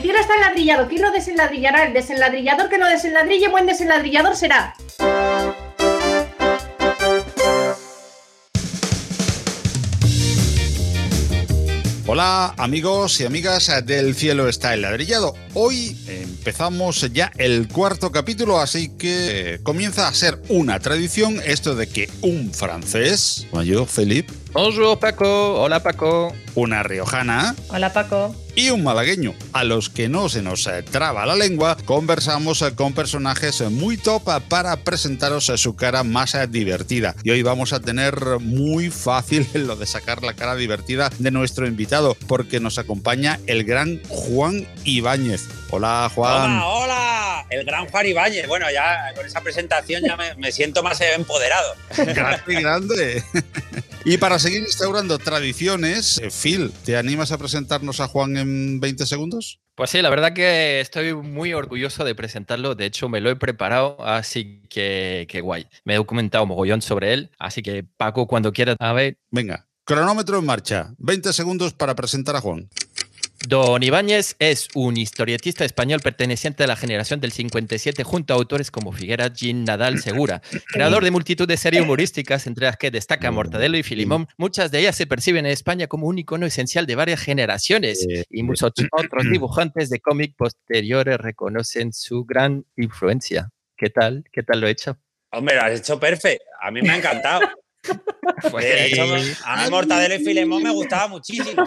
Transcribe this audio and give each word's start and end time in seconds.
el 0.00 0.04
cielo 0.04 0.18
está 0.20 0.34
enladrillado. 0.34 0.88
¿Quién 0.88 1.02
lo 1.02 1.10
desenladrillará? 1.12 1.84
El 1.84 1.92
desenladrillador 1.92 2.70
que 2.70 2.78
lo 2.78 2.86
desenladrille, 2.86 3.48
buen 3.48 3.66
desenladrillador 3.66 4.34
será. 4.34 4.74
Hola 12.06 12.54
amigos 12.56 13.20
y 13.20 13.26
amigas 13.26 13.70
del 13.84 14.14
cielo 14.14 14.48
está 14.48 14.72
el 14.72 14.82
ladrillado. 14.82 15.34
Hoy 15.52 15.96
empezamos 16.08 17.08
ya 17.12 17.30
el 17.36 17.68
cuarto 17.68 18.10
capítulo, 18.10 18.58
así 18.58 18.96
que 18.96 19.60
comienza 19.62 20.08
a 20.08 20.14
ser 20.14 20.40
una 20.48 20.80
tradición 20.80 21.40
esto 21.44 21.74
de 21.74 21.86
que 21.86 22.10
un 22.22 22.52
francés, 22.52 23.46
mayor 23.52 23.86
Felipe, 23.86 24.32
Bonjour 24.52 24.98
Paco, 24.98 25.62
hola 25.62 25.80
Paco. 25.80 26.34
Una 26.56 26.82
riojana. 26.82 27.54
Hola 27.68 27.92
Paco. 27.92 28.34
Y 28.56 28.70
un 28.70 28.82
malagueño. 28.82 29.32
A 29.52 29.62
los 29.62 29.90
que 29.90 30.08
no 30.08 30.28
se 30.28 30.42
nos 30.42 30.66
eh, 30.66 30.82
traba 30.82 31.24
la 31.24 31.36
lengua, 31.36 31.76
conversamos 31.84 32.60
eh, 32.62 32.74
con 32.74 32.92
personajes 32.92 33.60
muy 33.70 33.96
top 33.96 34.28
para 34.48 34.76
presentaros 34.78 35.48
eh, 35.50 35.56
su 35.56 35.76
cara 35.76 36.02
más 36.02 36.36
divertida. 36.50 37.14
Y 37.22 37.30
hoy 37.30 37.42
vamos 37.42 37.72
a 37.72 37.78
tener 37.78 38.40
muy 38.40 38.90
fácil 38.90 39.46
lo 39.54 39.76
de 39.76 39.86
sacar 39.86 40.24
la 40.24 40.34
cara 40.34 40.56
divertida 40.56 41.10
de 41.20 41.30
nuestro 41.30 41.68
invitado, 41.68 42.16
porque 42.26 42.58
nos 42.58 42.78
acompaña 42.78 43.38
el 43.46 43.62
gran 43.62 44.02
Juan 44.08 44.66
Ibáñez. 44.82 45.46
Hola 45.70 46.10
Juan. 46.12 46.56
Hola, 46.56 46.66
hola. 46.66 47.46
El 47.50 47.64
gran 47.64 47.86
Juan 47.86 48.06
Ibáñez. 48.06 48.48
Bueno, 48.48 48.66
ya 48.72 49.12
con 49.14 49.24
esa 49.24 49.40
presentación 49.42 50.02
ya 50.04 50.16
me, 50.16 50.34
me 50.34 50.50
siento 50.50 50.82
más 50.82 51.00
empoderado. 51.00 51.76
Grande, 51.96 52.60
grande. 52.60 53.24
Y 54.10 54.18
para 54.18 54.40
seguir 54.40 54.62
instaurando 54.62 55.20
tradiciones, 55.20 56.18
eh, 56.18 56.30
Phil, 56.32 56.72
¿te 56.84 56.96
animas 56.96 57.30
a 57.30 57.38
presentarnos 57.38 58.00
a 58.00 58.08
Juan 58.08 58.36
en 58.36 58.80
20 58.80 59.06
segundos? 59.06 59.60
Pues 59.76 59.90
sí, 59.90 60.02
la 60.02 60.10
verdad 60.10 60.32
que 60.32 60.80
estoy 60.80 61.14
muy 61.14 61.52
orgulloso 61.52 62.02
de 62.02 62.16
presentarlo. 62.16 62.74
De 62.74 62.86
hecho, 62.86 63.08
me 63.08 63.20
lo 63.20 63.30
he 63.30 63.36
preparado, 63.36 64.04
así 64.04 64.62
que, 64.68 65.40
guay. 65.44 65.68
Me 65.84 65.94
he 65.94 65.96
documentado 65.96 66.44
mogollón 66.44 66.82
sobre 66.82 67.12
él, 67.12 67.30
así 67.38 67.62
que 67.62 67.84
Paco, 67.84 68.26
cuando 68.26 68.52
quieras, 68.52 68.74
a 68.80 68.92
ver. 68.92 69.16
Venga, 69.30 69.68
cronómetro 69.84 70.40
en 70.40 70.44
marcha. 70.44 70.92
20 70.98 71.32
segundos 71.32 71.72
para 71.72 71.94
presentar 71.94 72.34
a 72.34 72.40
Juan. 72.40 72.68
Don 73.48 73.82
Ibáñez 73.82 74.36
es 74.38 74.68
un 74.74 74.98
historietista 74.98 75.64
español 75.64 76.00
perteneciente 76.00 76.64
a 76.64 76.66
la 76.66 76.76
generación 76.76 77.20
del 77.20 77.32
57 77.32 78.04
junto 78.04 78.34
a 78.34 78.36
autores 78.36 78.70
como 78.70 78.92
Figueras, 78.92 79.32
Jean, 79.32 79.64
Nadal, 79.64 79.98
Segura, 79.98 80.42
creador 80.70 81.02
de 81.02 81.10
multitud 81.10 81.48
de 81.48 81.56
series 81.56 81.82
humorísticas 81.82 82.46
entre 82.46 82.66
las 82.66 82.76
que 82.76 82.90
destaca 82.90 83.30
Mortadelo 83.30 83.78
y 83.78 83.82
Filimón. 83.82 84.28
Muchas 84.36 84.70
de 84.70 84.80
ellas 84.80 84.94
se 84.94 85.06
perciben 85.06 85.46
en 85.46 85.52
España 85.52 85.86
como 85.86 86.06
un 86.06 86.18
icono 86.18 86.44
esencial 86.44 86.86
de 86.86 86.94
varias 86.94 87.20
generaciones 87.20 88.06
y 88.28 88.42
muchos 88.42 88.72
otros 88.92 89.24
dibujantes 89.30 89.88
de 89.88 90.00
cómic 90.00 90.34
posteriores 90.36 91.16
reconocen 91.16 91.94
su 91.94 92.24
gran 92.24 92.66
influencia. 92.76 93.48
¿Qué 93.74 93.88
tal? 93.88 94.22
¿Qué 94.30 94.42
tal 94.42 94.60
lo 94.60 94.68
he 94.68 94.72
hecho? 94.72 94.98
Hombre, 95.32 95.56
lo 95.56 95.62
has 95.62 95.80
hecho 95.80 95.98
perfecto. 95.98 96.44
A 96.60 96.70
mí 96.70 96.82
me 96.82 96.90
ha 96.90 96.96
encantado. 96.96 97.40
Pues, 98.50 98.98
a 99.44 99.64
mí 99.64 99.70
Mortadelo 99.70 100.14
y 100.14 100.18
Filemón 100.18 100.62
me 100.62 100.70
gustaba 100.70 101.08
muchísimo. 101.08 101.64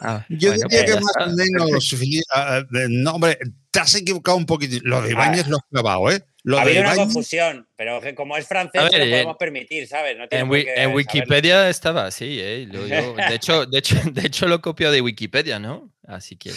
Ah, 0.00 0.24
Yo 0.28 0.52
diría 0.52 0.66
pues 0.68 0.84
que 0.84 1.00
más 1.00 1.16
o 1.26 1.30
menos, 1.34 2.90
no, 2.90 3.12
hombre, 3.12 3.38
te 3.70 3.80
has 3.80 3.94
equivocado 3.94 4.36
un 4.36 4.46
poquito. 4.46 4.76
Lo 4.82 5.02
de 5.02 5.12
Ibáñez 5.12 5.48
lo 5.48 5.56
has 5.56 5.62
clavado, 5.70 6.10
¿eh? 6.10 6.22
Lo 6.42 6.60
Había 6.60 6.82
una 6.82 6.94
confusión, 6.94 7.66
pero 7.74 8.00
como 8.14 8.36
es 8.36 8.46
francés, 8.46 8.80
ver, 8.80 8.92
lo 9.00 9.04
eh, 9.04 9.10
podemos 9.10 9.36
permitir, 9.36 9.88
¿sabes? 9.88 10.16
No 10.16 10.26
en, 10.30 10.68
en 10.76 10.94
Wikipedia 10.94 11.68
estaba 11.68 12.06
así, 12.06 12.38
¿eh? 12.40 12.68
de, 12.70 13.34
hecho, 13.34 13.66
de, 13.66 13.78
hecho, 13.78 13.96
de 14.12 14.26
hecho, 14.26 14.46
lo 14.46 14.60
copio 14.60 14.92
de 14.92 15.00
Wikipedia, 15.00 15.58
¿no? 15.58 15.92
Así 16.06 16.36
que. 16.36 16.52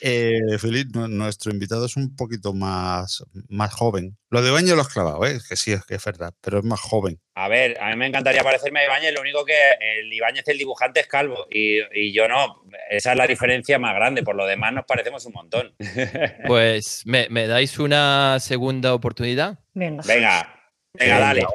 Eh, 0.00 0.58
Felipe, 0.58 0.98
nuestro 1.08 1.52
invitado 1.52 1.86
es 1.86 1.96
un 1.96 2.14
poquito 2.16 2.52
más, 2.52 3.24
más 3.48 3.72
joven. 3.72 4.16
Lo 4.30 4.42
de 4.42 4.50
Ibañez 4.50 4.74
lo 4.74 4.80
has 4.80 4.88
clavado, 4.88 5.24
¿eh? 5.26 5.38
que 5.48 5.56
sí, 5.56 5.72
es 5.72 5.84
que 5.84 5.96
es 5.96 6.04
verdad, 6.04 6.32
pero 6.40 6.58
es 6.58 6.64
más 6.64 6.80
joven. 6.80 7.20
A 7.34 7.48
ver, 7.48 7.76
a 7.80 7.90
mí 7.90 7.96
me 7.96 8.06
encantaría 8.06 8.42
parecerme 8.42 8.80
a 8.80 8.84
Ibáñez, 8.84 9.12
lo 9.12 9.20
único 9.20 9.44
que 9.44 9.54
el 9.80 10.12
Ibáñez, 10.12 10.46
el 10.48 10.58
dibujante, 10.58 11.00
es 11.00 11.06
calvo 11.06 11.46
y, 11.50 11.80
y, 11.92 12.12
yo 12.12 12.28
no. 12.28 12.62
Esa 12.88 13.12
es 13.12 13.18
la 13.18 13.26
diferencia 13.26 13.78
más 13.78 13.94
grande, 13.94 14.22
por 14.22 14.36
lo 14.36 14.46
demás 14.46 14.72
nos 14.72 14.84
parecemos 14.84 15.24
un 15.26 15.32
montón. 15.32 15.74
Pues, 16.46 17.02
¿me, 17.06 17.28
me 17.28 17.46
dais 17.46 17.78
una 17.78 18.38
segunda 18.40 18.94
oportunidad? 18.94 19.58
Venga. 19.74 20.02
Venga, 20.06 20.70
venga, 20.94 21.18
dale. 21.18 21.46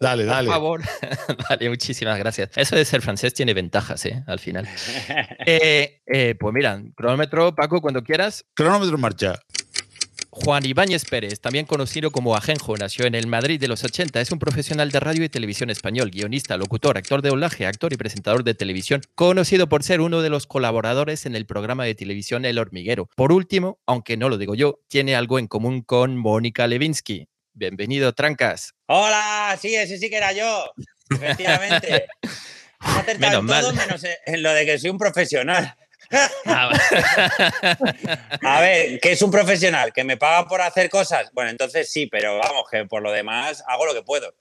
Dale, 0.00 0.24
dale. 0.24 0.46
Por 0.46 0.54
favor. 0.54 0.80
vale, 1.50 1.68
muchísimas 1.68 2.18
gracias. 2.18 2.50
Eso 2.56 2.74
de 2.74 2.86
ser 2.86 3.02
francés 3.02 3.34
tiene 3.34 3.52
ventajas, 3.52 4.04
¿eh? 4.06 4.24
Al 4.26 4.38
final. 4.38 4.66
Eh, 5.46 6.02
eh, 6.06 6.36
pues 6.38 6.54
mira, 6.54 6.80
cronómetro, 6.94 7.54
Paco, 7.54 7.80
cuando 7.80 8.02
quieras. 8.02 8.44
Cronómetro 8.54 8.94
en 8.94 9.00
marcha. 9.00 9.40
Juan 10.32 10.64
Ibáñez 10.64 11.04
Pérez, 11.04 11.40
también 11.40 11.66
conocido 11.66 12.12
como 12.12 12.36
Ajenjo, 12.36 12.76
nació 12.76 13.04
en 13.04 13.16
el 13.16 13.26
Madrid 13.26 13.60
de 13.60 13.66
los 13.66 13.82
80. 13.82 14.20
Es 14.20 14.30
un 14.30 14.38
profesional 14.38 14.92
de 14.92 15.00
radio 15.00 15.24
y 15.24 15.28
televisión 15.28 15.70
español, 15.70 16.10
guionista, 16.10 16.56
locutor, 16.56 16.96
actor 16.96 17.20
de 17.20 17.30
doblaje, 17.30 17.66
actor 17.66 17.92
y 17.92 17.96
presentador 17.96 18.44
de 18.44 18.54
televisión, 18.54 19.02
conocido 19.16 19.68
por 19.68 19.82
ser 19.82 20.00
uno 20.00 20.22
de 20.22 20.30
los 20.30 20.46
colaboradores 20.46 21.26
en 21.26 21.34
el 21.34 21.46
programa 21.46 21.84
de 21.84 21.96
televisión 21.96 22.44
El 22.44 22.58
Hormiguero. 22.58 23.08
Por 23.16 23.32
último, 23.32 23.80
aunque 23.86 24.16
no 24.16 24.28
lo 24.28 24.38
digo 24.38 24.54
yo, 24.54 24.78
tiene 24.88 25.16
algo 25.16 25.38
en 25.38 25.48
común 25.48 25.82
con 25.82 26.16
Mónica 26.16 26.68
Levinsky. 26.68 27.26
Bienvenido, 27.52 28.12
Trancas. 28.12 28.74
Hola, 28.86 29.58
sí, 29.60 29.74
ese 29.74 29.98
sí 29.98 30.08
que 30.08 30.16
era 30.16 30.32
yo. 30.32 30.72
Efectivamente. 31.10 32.06
acertado 32.78 33.40
en 33.40 33.46
todo 33.46 33.72
menos 33.72 34.02
en 34.26 34.42
lo 34.42 34.52
de 34.52 34.66
que 34.66 34.78
soy 34.78 34.90
un 34.90 34.98
profesional. 34.98 35.74
Ah, 36.44 36.70
a 38.42 38.60
ver, 38.60 38.98
¿qué 39.00 39.12
es 39.12 39.22
un 39.22 39.30
profesional? 39.30 39.92
¿Que 39.92 40.02
me 40.02 40.16
paga 40.16 40.48
por 40.48 40.60
hacer 40.60 40.90
cosas? 40.90 41.30
Bueno, 41.32 41.50
entonces 41.50 41.90
sí, 41.92 42.06
pero 42.06 42.38
vamos, 42.38 42.64
que 42.70 42.84
por 42.86 43.02
lo 43.02 43.12
demás 43.12 43.62
hago 43.68 43.86
lo 43.86 43.94
que 43.94 44.02
puedo. 44.02 44.34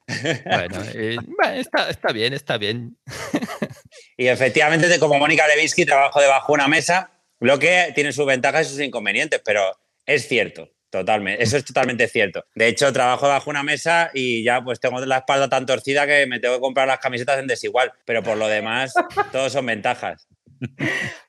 Bueno, 0.45 0.81
eh, 0.93 1.17
está, 1.55 1.89
está, 1.89 2.11
bien, 2.11 2.33
está 2.33 2.57
bien. 2.57 2.97
Y 4.17 4.27
efectivamente, 4.27 4.99
como 4.99 5.17
Mónica 5.17 5.47
Levinsky, 5.47 5.85
trabajo 5.85 6.19
debajo 6.19 6.51
de 6.51 6.55
una 6.55 6.67
mesa, 6.67 7.09
lo 7.39 7.57
que 7.57 7.93
tiene 7.95 8.11
sus 8.11 8.25
ventajas 8.25 8.67
y 8.67 8.69
sus 8.71 8.81
inconvenientes, 8.81 9.41
pero 9.45 9.79
es 10.05 10.27
cierto. 10.27 10.69
Totalmente, 10.89 11.43
eso 11.43 11.57
es 11.57 11.65
totalmente 11.65 12.07
cierto. 12.07 12.45
De 12.55 12.67
hecho, 12.67 12.91
trabajo 12.91 13.27
bajo 13.27 13.49
una 13.49 13.61
mesa 13.61 14.09
y 14.13 14.43
ya 14.43 14.61
pues 14.63 14.79
tengo 14.79 14.99
la 15.01 15.17
espalda 15.17 15.47
tan 15.47 15.65
torcida 15.65 16.07
que 16.07 16.25
me 16.25 16.39
tengo 16.39 16.55
que 16.55 16.61
comprar 16.61 16.87
las 16.87 16.99
camisetas 16.99 17.37
en 17.39 17.47
desigual, 17.47 17.91
pero 18.05 18.23
por 18.23 18.37
lo 18.37 18.47
demás, 18.47 18.93
todos 19.31 19.51
son 19.53 19.67
ventajas. 19.67 20.27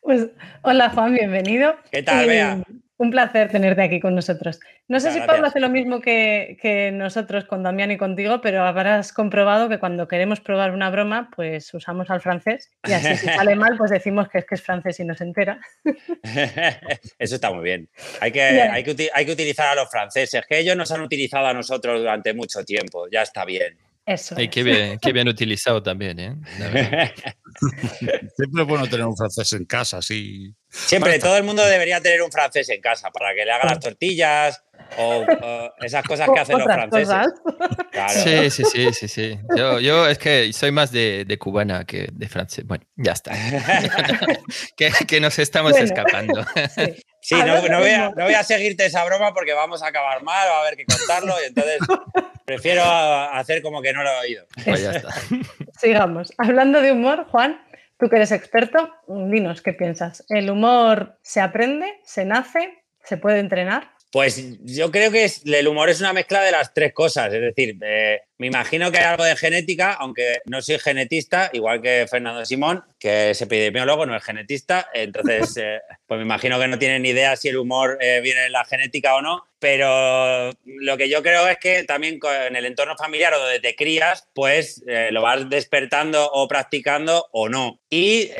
Pues 0.01 0.29
hola 0.63 0.91
Juan, 0.91 1.15
bienvenido. 1.15 1.77
¿Qué 1.93 2.03
tal, 2.03 2.27
Bea? 2.27 2.63
Un 3.01 3.11
placer 3.11 3.51
tenerte 3.51 3.81
aquí 3.81 3.99
con 3.99 4.15
nosotros. 4.15 4.61
No 4.87 5.01
sé 5.01 5.11
si 5.11 5.21
Pablo 5.21 5.47
hace 5.47 5.59
lo 5.59 5.71
mismo 5.71 6.03
que, 6.03 6.91
nosotros 6.93 7.47
con 7.47 7.63
Damián 7.63 7.91
y 7.91 7.97
contigo, 7.97 8.43
pero 8.43 8.63
habrás 8.63 9.15
comprobado 9.15 9.71
que 9.71 9.79
cuando 9.79 10.07
queremos 10.07 10.41
probar 10.41 10.73
una 10.73 10.91
broma, 10.91 11.31
pues 11.35 11.73
usamos 11.73 12.11
al 12.11 12.21
francés 12.21 12.71
y 12.87 12.93
así 12.93 13.17
si 13.17 13.27
sale 13.27 13.57
mal, 13.57 13.79
pues 13.79 13.91
decimos 13.91 14.29
que 14.29 14.41
es 14.41 14.45
que 14.45 14.55
es 14.55 14.61
francés 14.61 15.01
y 15.01 15.07
no 15.07 15.15
se 15.15 15.25
entera. 15.25 15.59
Eso 17.19 17.37
está 17.37 17.51
muy 17.51 17.65
bien. 17.65 17.89
Hay 18.21 18.33
que, 18.33 18.43
hay 18.43 18.85
que, 18.85 19.09
hay 19.15 19.25
que 19.25 19.33
utilizar 19.33 19.69
a 19.69 19.77
los 19.77 19.91
franceses, 19.91 20.45
que 20.47 20.59
ellos 20.59 20.77
nos 20.77 20.93
han 20.93 21.01
utilizado 21.01 21.47
a 21.47 21.55
nosotros 21.55 22.01
durante 22.01 22.35
mucho 22.35 22.63
tiempo. 22.67 23.09
Ya 23.11 23.23
está 23.23 23.47
bien. 23.47 23.79
Eso. 24.07 24.41
Y 24.41 24.49
qué 24.49 24.63
bien, 24.63 24.99
qué 24.99 25.13
bien 25.13 25.29
utilizado 25.29 25.83
también, 25.83 26.19
¿eh? 26.19 26.37
Siempre 28.37 28.63
es 28.63 28.69
bueno 28.69 28.89
tener 28.89 29.07
un 29.07 29.17
francés 29.17 29.53
en 29.53 29.65
casa, 29.67 30.01
sí. 30.03 30.55
Siempre, 30.69 31.19
todo 31.19 31.37
el 31.37 31.45
mundo 31.45 31.65
debería 31.65 32.01
tener 32.01 32.23
un 32.23 32.31
francés 32.31 32.69
en 32.71 32.81
casa 32.81 33.11
para 33.11 33.35
que 33.35 33.45
le 33.45 33.53
haga 33.53 33.67
las 33.67 33.81
tortillas 33.81 34.63
o, 34.99 35.25
esas 35.81 36.05
cosas 36.05 36.29
que 36.33 36.41
hacen 36.41 36.59
los 36.59 36.67
franceses. 36.67 37.17
Sí, 38.25 38.51
sí, 38.51 38.65
sí, 38.65 38.93
sí, 38.93 39.09
sí. 39.09 39.39
Yo, 39.57 39.81
yo, 39.81 40.07
es 40.09 40.19
que 40.19 40.53
soy 40.53 40.71
más 40.71 40.91
de, 40.91 41.25
de, 41.27 41.39
cubana 41.39 41.85
que 41.85 42.09
de 42.13 42.29
francés. 42.29 42.65
Bueno, 42.67 42.85
ya 42.97 43.13
está. 43.13 43.33
que, 44.77 44.91
que, 45.07 45.21
nos 45.21 45.39
estamos 45.39 45.77
escapando. 45.77 46.45
Sí, 46.75 47.03
no, 47.31 47.69
no, 47.69 47.79
voy 47.81 47.91
a, 47.91 48.11
no, 48.11 48.25
voy 48.25 48.35
a, 48.35 48.43
seguirte 48.43 48.87
esa 48.87 49.05
broma 49.05 49.33
porque 49.35 49.53
vamos 49.53 49.83
a 49.83 49.89
acabar 49.89 50.23
mal, 50.23 50.49
va 50.49 50.59
a 50.59 50.61
haber 50.61 50.77
que 50.77 50.87
contarlo 50.87 51.35
y 51.43 51.47
entonces 51.47 51.79
prefiero 52.45 52.83
hacer 52.85 53.63
como 53.63 53.83
que 53.83 53.93
no 53.93 54.03
lo 54.03 54.11
he 54.11 54.19
oído. 54.21 54.47
Pues 54.65 54.83
ya 54.83 54.93
está. 54.93 55.11
Sigamos. 55.79 56.33
Hablando 56.39 56.81
de 56.81 56.93
humor, 56.93 57.27
Juan, 57.31 57.61
Tú 58.01 58.09
que 58.09 58.17
eres 58.17 58.33
experto, 58.33 58.91
dinos 59.07 59.61
qué 59.61 59.75
piensas. 59.75 60.25
¿El 60.31 60.49
humor 60.49 61.19
se 61.21 61.43
aprende, 61.43 62.01
se 62.03 62.25
nace, 62.25 62.83
se 63.05 63.19
puede 63.19 63.41
entrenar? 63.41 63.91
Pues 64.11 64.59
yo 64.65 64.91
creo 64.91 65.11
que 65.11 65.31
el 65.45 65.69
humor 65.69 65.91
es 65.91 66.01
una 66.01 66.15
mezcla 66.15 66.41
de 66.41 66.51
las 66.51 66.73
tres 66.73 66.95
cosas. 66.95 67.31
Es 67.31 67.43
decir, 67.43 67.77
eh, 67.83 68.23
Me 68.41 68.47
imagino 68.47 68.91
que 68.91 68.97
hay 68.97 69.05
algo 69.05 69.25
de 69.25 69.37
genética, 69.37 69.93
aunque 69.93 70.39
no 70.47 70.63
soy 70.63 70.79
genetista, 70.79 71.51
igual 71.53 71.83
que 71.83 72.07
Fernando 72.11 72.43
Simón, 72.47 72.83
que 72.99 73.33
es 73.33 73.43
epidemiólogo, 73.43 74.07
no 74.07 74.17
es 74.17 74.25
genetista. 74.25 74.89
Entonces, 74.95 75.55
eh, 75.63 75.81
pues 76.07 76.17
me 76.17 76.25
imagino 76.25 76.59
que 76.59 76.67
no 76.67 76.79
tienen 76.79 77.03
ni 77.03 77.11
idea 77.11 77.37
si 77.37 77.49
el 77.49 77.59
humor 77.59 77.99
eh, 78.01 78.23
viene 78.23 78.47
en 78.47 78.53
la 78.53 78.65
genética 78.65 79.15
o 79.17 79.21
no. 79.21 79.45
Pero 79.59 80.53
lo 80.65 80.97
que 80.97 81.11
yo 81.11 81.23
creo 81.23 81.47
es 81.49 81.59
que 81.59 81.85
también 81.85 82.19
en 82.49 82.57
el 82.57 82.65
entorno 82.65 82.97
familiar 82.97 83.35
o 83.35 83.41
donde 83.41 83.61
te 83.61 83.77
crías, 83.77 84.27
pues 84.33 84.83
eh, 84.89 85.11
lo 85.13 85.21
vas 85.21 85.51
despertando 85.51 86.31
o 86.33 86.49
practicando 86.49 87.27
o 87.33 87.51
no. 87.51 87.79
Y 87.91 88.31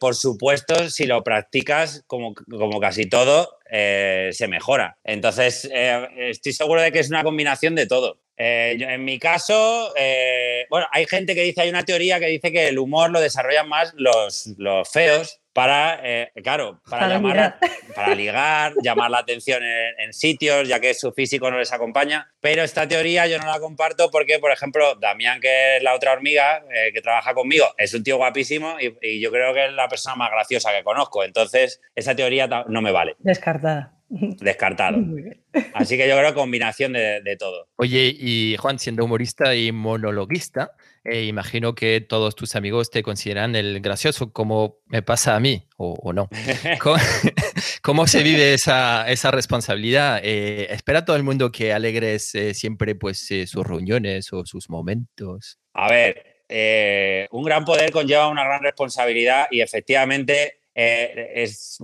por 0.00 0.14
supuesto, 0.14 0.88
si 0.88 1.04
lo 1.04 1.22
practicas, 1.22 2.04
como, 2.06 2.32
como 2.34 2.80
casi 2.80 3.06
todo, 3.06 3.58
se 3.70 4.48
mejora. 4.48 4.96
Entonces, 5.04 5.68
estoy 6.16 6.54
seguro 6.54 6.80
de 6.80 6.90
que 6.90 7.00
es 7.00 7.10
una 7.10 7.22
combinación 7.22 7.74
de 7.74 7.86
todo. 7.86 8.22
Eh, 8.44 8.76
en 8.80 9.04
mi 9.04 9.20
caso, 9.20 9.94
eh, 9.96 10.66
bueno, 10.68 10.88
hay 10.90 11.06
gente 11.06 11.32
que 11.32 11.42
dice, 11.42 11.62
hay 11.62 11.68
una 11.68 11.84
teoría 11.84 12.18
que 12.18 12.26
dice 12.26 12.50
que 12.50 12.66
el 12.66 12.80
humor 12.80 13.10
lo 13.10 13.20
desarrollan 13.20 13.68
más 13.68 13.94
los, 13.96 14.52
los 14.58 14.90
feos 14.90 15.40
para, 15.52 16.00
eh, 16.02 16.32
claro, 16.42 16.80
para, 16.90 17.06
llamar, 17.06 17.36
ligar. 17.36 17.58
para 17.94 18.14
ligar, 18.16 18.72
llamar 18.82 19.12
la 19.12 19.18
atención 19.18 19.62
en, 19.62 20.12
sitios, 20.12 20.66
ya 20.66 20.80
que 20.80 20.92
su 20.94 21.12
físico 21.12 21.52
no 21.52 21.58
les 21.58 21.72
acompaña. 21.72 22.32
Pero 22.40 22.64
esta 22.64 22.88
teoría 22.88 23.28
yo 23.28 23.38
no 23.38 23.46
la 23.46 23.60
comparto 23.60 24.10
porque, 24.10 24.40
por 24.40 24.50
ejemplo, 24.50 24.96
Damián, 24.96 25.40
que 25.40 25.76
es 25.76 25.82
la 25.84 25.94
otra 25.94 26.12
hormiga 26.12 26.64
que 26.92 27.00
trabaja 27.00 27.34
conmigo, 27.34 27.66
es 27.78 27.94
un 27.94 28.02
tío 28.02 28.16
guapísimo 28.16 28.76
y, 28.80 28.98
y 29.02 29.20
yo 29.20 29.30
creo 29.30 29.54
que 29.54 29.66
es 29.66 29.72
la 29.72 29.86
persona 29.86 30.16
más 30.16 30.32
graciosa 30.32 30.72
que 30.72 30.82
conozco. 30.82 31.22
Entonces, 31.22 31.80
esa 31.94 32.16
teoría 32.16 32.48
no 32.48 32.82
me 32.82 32.90
vale. 32.90 33.14
Descartada. 33.20 34.01
Descartado. 34.40 34.98
Así 35.72 35.96
que 35.96 36.06
yo 36.06 36.16
creo 36.16 36.34
combinación 36.34 36.92
de, 36.92 37.36
todo. 37.38 37.68
Oye, 37.76 38.14
y 38.16 38.56
Juan, 38.58 38.78
siendo 38.78 39.04
humorista 39.04 39.54
y 39.54 39.72
monologuista, 39.72 40.72
eh, 41.04 41.24
imagino 41.24 41.74
que 41.74 42.00
todos 42.00 42.36
tus 42.36 42.54
amigos 42.54 42.90
te 42.90 43.02
consideran 43.02 43.56
el 43.56 43.80
gracioso, 43.80 44.32
como 44.32 44.78
me 44.86 45.02
pasa 45.02 45.34
a 45.34 45.40
mí, 45.40 45.66
o, 45.78 46.12
no. 46.12 46.28
¿Cómo, 47.82 48.06
se 48.06 48.22
vive 48.22 48.54
esa, 48.54 49.10
esa 49.10 49.30
responsabilidad? 49.30 50.20
Eh, 50.22 50.66
¿Espera 50.70 51.04
todo 51.04 51.16
el 51.16 51.22
mundo 51.22 51.50
que 51.50 51.72
alegres 51.72 52.34
eh, 52.34 52.52
siempre 52.52 52.94
pues, 52.94 53.26
sus 53.46 53.66
reuniones 53.66 54.30
o 54.32 54.44
sus 54.44 54.68
momentos? 54.68 55.58
A 55.72 55.90
ver, 55.90 57.26
un 57.30 57.44
gran 57.44 57.64
poder 57.64 57.90
conlleva 57.92 58.28
una 58.28 58.44
gran 58.44 58.62
responsabilidad 58.62 59.46
y 59.50 59.62
efectivamente 59.62 60.61
eh, 60.74 61.32
es 61.34 61.78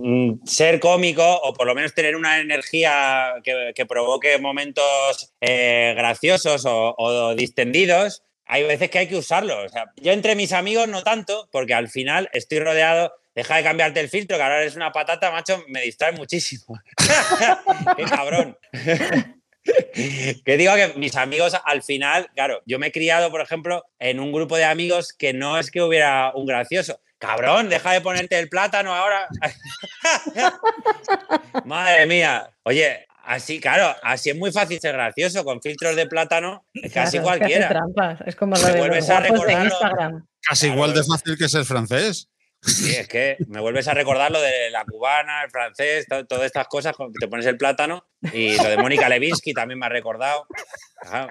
ser 0.45 0.79
cómico 0.79 1.23
o 1.23 1.53
por 1.53 1.67
lo 1.67 1.75
menos 1.75 1.93
tener 1.93 2.15
una 2.15 2.39
energía 2.39 3.35
que, 3.43 3.85
provoque 3.85 4.39
momentos 4.39 5.33
eh, 5.41 5.93
graciosos 5.95 6.63
o, 6.65 7.35
distendidos, 7.35 8.23
hay 8.45 8.63
veces 8.63 8.89
que 8.89 8.99
hay 8.99 9.07
que 9.07 9.17
usarlo. 9.17 9.65
yo 9.97 10.11
entre 10.11 10.35
mis 10.35 10.53
amigos 10.53 10.87
no 10.87 11.03
tanto, 11.03 11.47
porque 11.51 11.75
al 11.75 11.87
final 11.87 12.29
estoy 12.33 12.59
rodeado, 12.59 13.13
deja 13.35 13.57
de 13.57 13.63
cambiarte 13.63 13.99
el 13.99 14.09
filtro, 14.09 14.37
que 14.37 14.43
ahora 14.43 14.61
eres 14.61 14.75
una 14.75 14.91
patata, 14.91 15.31
macho, 15.31 15.63
me 15.67 15.81
distrae 15.81 16.13
muchísimo. 16.13 16.79
¡Qué 17.97 18.03
cabrón! 18.05 18.57
que 19.63 20.57
digo 20.57 20.73
que 20.75 20.93
mis 20.95 21.15
amigos 21.15 21.55
al 21.63 21.83
final, 21.83 22.29
claro, 22.33 22.61
yo 22.65 22.79
me 22.79 22.87
he 22.87 22.91
criado, 22.91 23.29
por 23.29 23.41
ejemplo, 23.41 23.85
en 23.99 24.19
un 24.19 24.31
grupo 24.31 24.57
de 24.57 24.65
amigos 24.65 25.13
que 25.13 25.33
no 25.33 25.59
es 25.59 25.69
que 25.69 25.81
hubiera 25.81 26.31
un 26.33 26.45
gracioso, 26.47 26.99
Cabrón, 27.19 27.69
deja 27.69 27.91
de 27.91 28.01
ponerte 28.01 28.39
el 28.39 28.47
plátano 28.47 28.95
ahora. 28.95 29.27
Madre 31.65 32.05
mía. 32.05 32.49
Oye, 32.63 33.05
así, 33.25 33.59
claro, 33.59 33.93
así 34.01 34.29
es 34.29 34.37
muy 34.37 34.53
fácil 34.53 34.79
ser 34.79 34.93
gracioso 34.93 35.43
con 35.43 35.61
filtros 35.61 35.97
de 35.97 36.07
plátano. 36.07 36.65
Casi 36.93 37.19
cualquiera. 37.19 37.67
trampas. 37.67 38.21
Es 38.25 38.35
como 38.35 38.55
lo 38.55 38.65
de 38.65 38.77
vuelves 38.77 39.09
a 39.09 39.27
Instagram. 39.27 40.25
Casi 40.47 40.67
igual 40.67 40.93
de 40.93 41.03
fácil 41.03 41.37
que 41.37 41.49
ser 41.49 41.65
francés. 41.65 42.29
Sí, 42.61 42.95
es 42.95 43.07
que 43.07 43.37
me 43.47 43.61
vuelves 43.61 43.87
a 43.87 43.93
recordar 43.93 44.31
lo 44.31 44.41
de 44.41 44.69
la 44.69 44.83
cubana, 44.83 45.43
el 45.43 45.49
francés, 45.49 46.05
todas 46.27 46.45
estas 46.45 46.67
cosas, 46.67 46.93
te 47.19 47.27
pones 47.27 47.45
el 47.45 47.57
plátano 47.57 48.05
y 48.33 48.57
lo 48.57 48.65
de 48.65 48.77
Mónica 48.77 49.07
Levinsky 49.07 49.53
también 49.53 49.79
me 49.79 49.85
ha 49.85 49.89
recordado. 49.89 50.45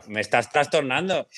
me 0.06 0.20
estás 0.20 0.50
trastornando. 0.50 1.28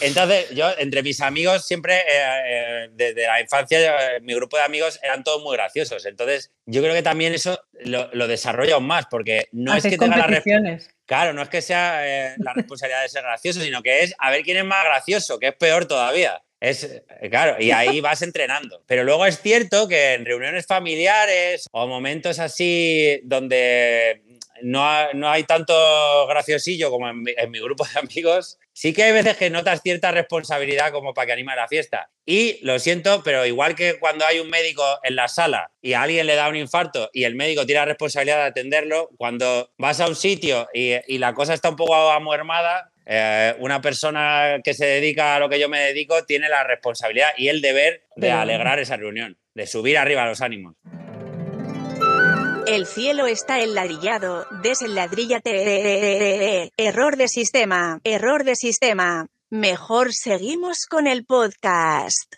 Entonces, 0.00 0.50
yo, 0.50 0.68
entre 0.78 1.02
mis 1.02 1.20
amigos, 1.20 1.66
siempre, 1.66 1.96
eh, 1.96 2.04
eh, 2.08 2.88
desde 2.92 3.26
la 3.26 3.40
infancia, 3.40 3.96
mi 4.20 4.34
grupo 4.34 4.56
de 4.56 4.62
amigos 4.62 5.00
eran 5.02 5.24
todos 5.24 5.42
muy 5.42 5.56
graciosos. 5.56 6.04
Entonces, 6.04 6.52
yo 6.66 6.82
creo 6.82 6.94
que 6.94 7.02
también 7.02 7.32
eso 7.32 7.58
lo, 7.72 8.28
desarrolla 8.28 8.74
aún 8.74 8.86
más, 8.86 9.06
porque 9.10 9.48
no 9.52 9.74
es 9.74 9.84
que 9.84 9.96
tenga 9.96 10.16
la 10.16 10.42
Claro, 11.06 11.32
no 11.32 11.42
es 11.42 11.48
que 11.48 11.62
sea 11.62 12.00
eh, 12.04 12.34
la 12.38 12.52
responsabilidad 12.52 13.02
de 13.02 13.08
ser 13.08 13.22
gracioso, 13.22 13.60
sino 13.60 13.82
que 13.82 14.02
es 14.02 14.14
a 14.18 14.30
ver 14.30 14.42
quién 14.42 14.56
es 14.56 14.64
más 14.64 14.84
gracioso, 14.84 15.38
que 15.38 15.48
es 15.48 15.54
peor 15.54 15.86
todavía. 15.86 16.42
Es, 16.58 17.02
claro, 17.30 17.62
y 17.62 17.70
ahí 17.70 18.00
vas 18.02 18.22
entrenando. 18.22 18.82
Pero 18.86 19.04
luego 19.04 19.24
es 19.24 19.40
cierto 19.40 19.88
que 19.88 20.14
en 20.14 20.24
reuniones 20.24 20.66
familiares 20.66 21.68
o 21.70 21.86
momentos 21.86 22.40
así 22.40 23.20
donde 23.22 24.22
no, 24.62 24.84
hay 25.28 25.44
tanto 25.44 25.74
graciosillo 26.26 26.90
como 26.90 27.08
en 27.08 27.22
mi, 27.22 27.60
grupo 27.60 27.84
de 27.84 28.00
amigos, 28.00 28.58
sí 28.76 28.92
que 28.92 29.04
hay 29.04 29.12
veces 29.12 29.38
que 29.38 29.48
notas 29.48 29.80
cierta 29.82 30.10
responsabilidad 30.10 30.92
como 30.92 31.14
para 31.14 31.26
que 31.26 31.32
anime 31.32 31.56
la 31.56 31.66
fiesta. 31.66 32.10
Y 32.26 32.58
lo 32.62 32.78
siento, 32.78 33.22
pero 33.24 33.46
igual 33.46 33.74
que 33.74 33.98
cuando 33.98 34.26
hay 34.26 34.38
un 34.38 34.50
médico 34.50 34.84
en 35.02 35.16
la 35.16 35.28
sala 35.28 35.70
y 35.80 35.94
a 35.94 36.02
alguien 36.02 36.26
le 36.26 36.34
da 36.34 36.50
un 36.50 36.56
infarto 36.56 37.08
y 37.14 37.24
el 37.24 37.34
médico 37.34 37.64
tiene 37.64 37.80
la 37.80 37.86
responsabilidad 37.86 38.36
de 38.36 38.50
atenderlo, 38.50 39.08
cuando 39.16 39.72
vas 39.78 40.00
a 40.00 40.08
un 40.08 40.14
sitio 40.14 40.68
y, 40.74 41.16
la 41.16 41.32
cosa 41.32 41.54
está 41.54 41.70
un 41.70 41.76
poco 41.76 41.94
amuermada, 41.94 42.92
eh, 43.06 43.54
una 43.60 43.80
persona 43.80 44.60
que 44.62 44.74
se 44.74 44.84
dedica 44.84 45.36
a 45.36 45.40
lo 45.40 45.48
que 45.48 45.58
yo 45.58 45.70
me 45.70 45.80
dedico 45.80 46.26
tiene 46.26 46.50
la 46.50 46.62
responsabilidad 46.62 47.30
y 47.38 47.48
el 47.48 47.62
deber 47.62 48.04
de 48.16 48.30
alegrar 48.30 48.78
esa 48.78 48.98
reunión, 48.98 49.38
de 49.54 49.66
subir 49.66 49.96
arriba 49.96 50.26
los 50.26 50.42
ánimos. 50.42 50.74
El 52.66 52.86
cielo 52.86 53.28
está 53.28 53.60
enladrillado, 53.60 54.46
desenladríllate. 54.62 56.72
Error 56.76 57.16
de 57.16 57.28
sistema, 57.28 58.00
error 58.02 58.42
de 58.42 58.56
sistema. 58.56 59.28
Mejor 59.50 60.12
seguimos 60.12 60.86
con 60.86 61.06
el 61.06 61.24
podcast. 61.24 62.34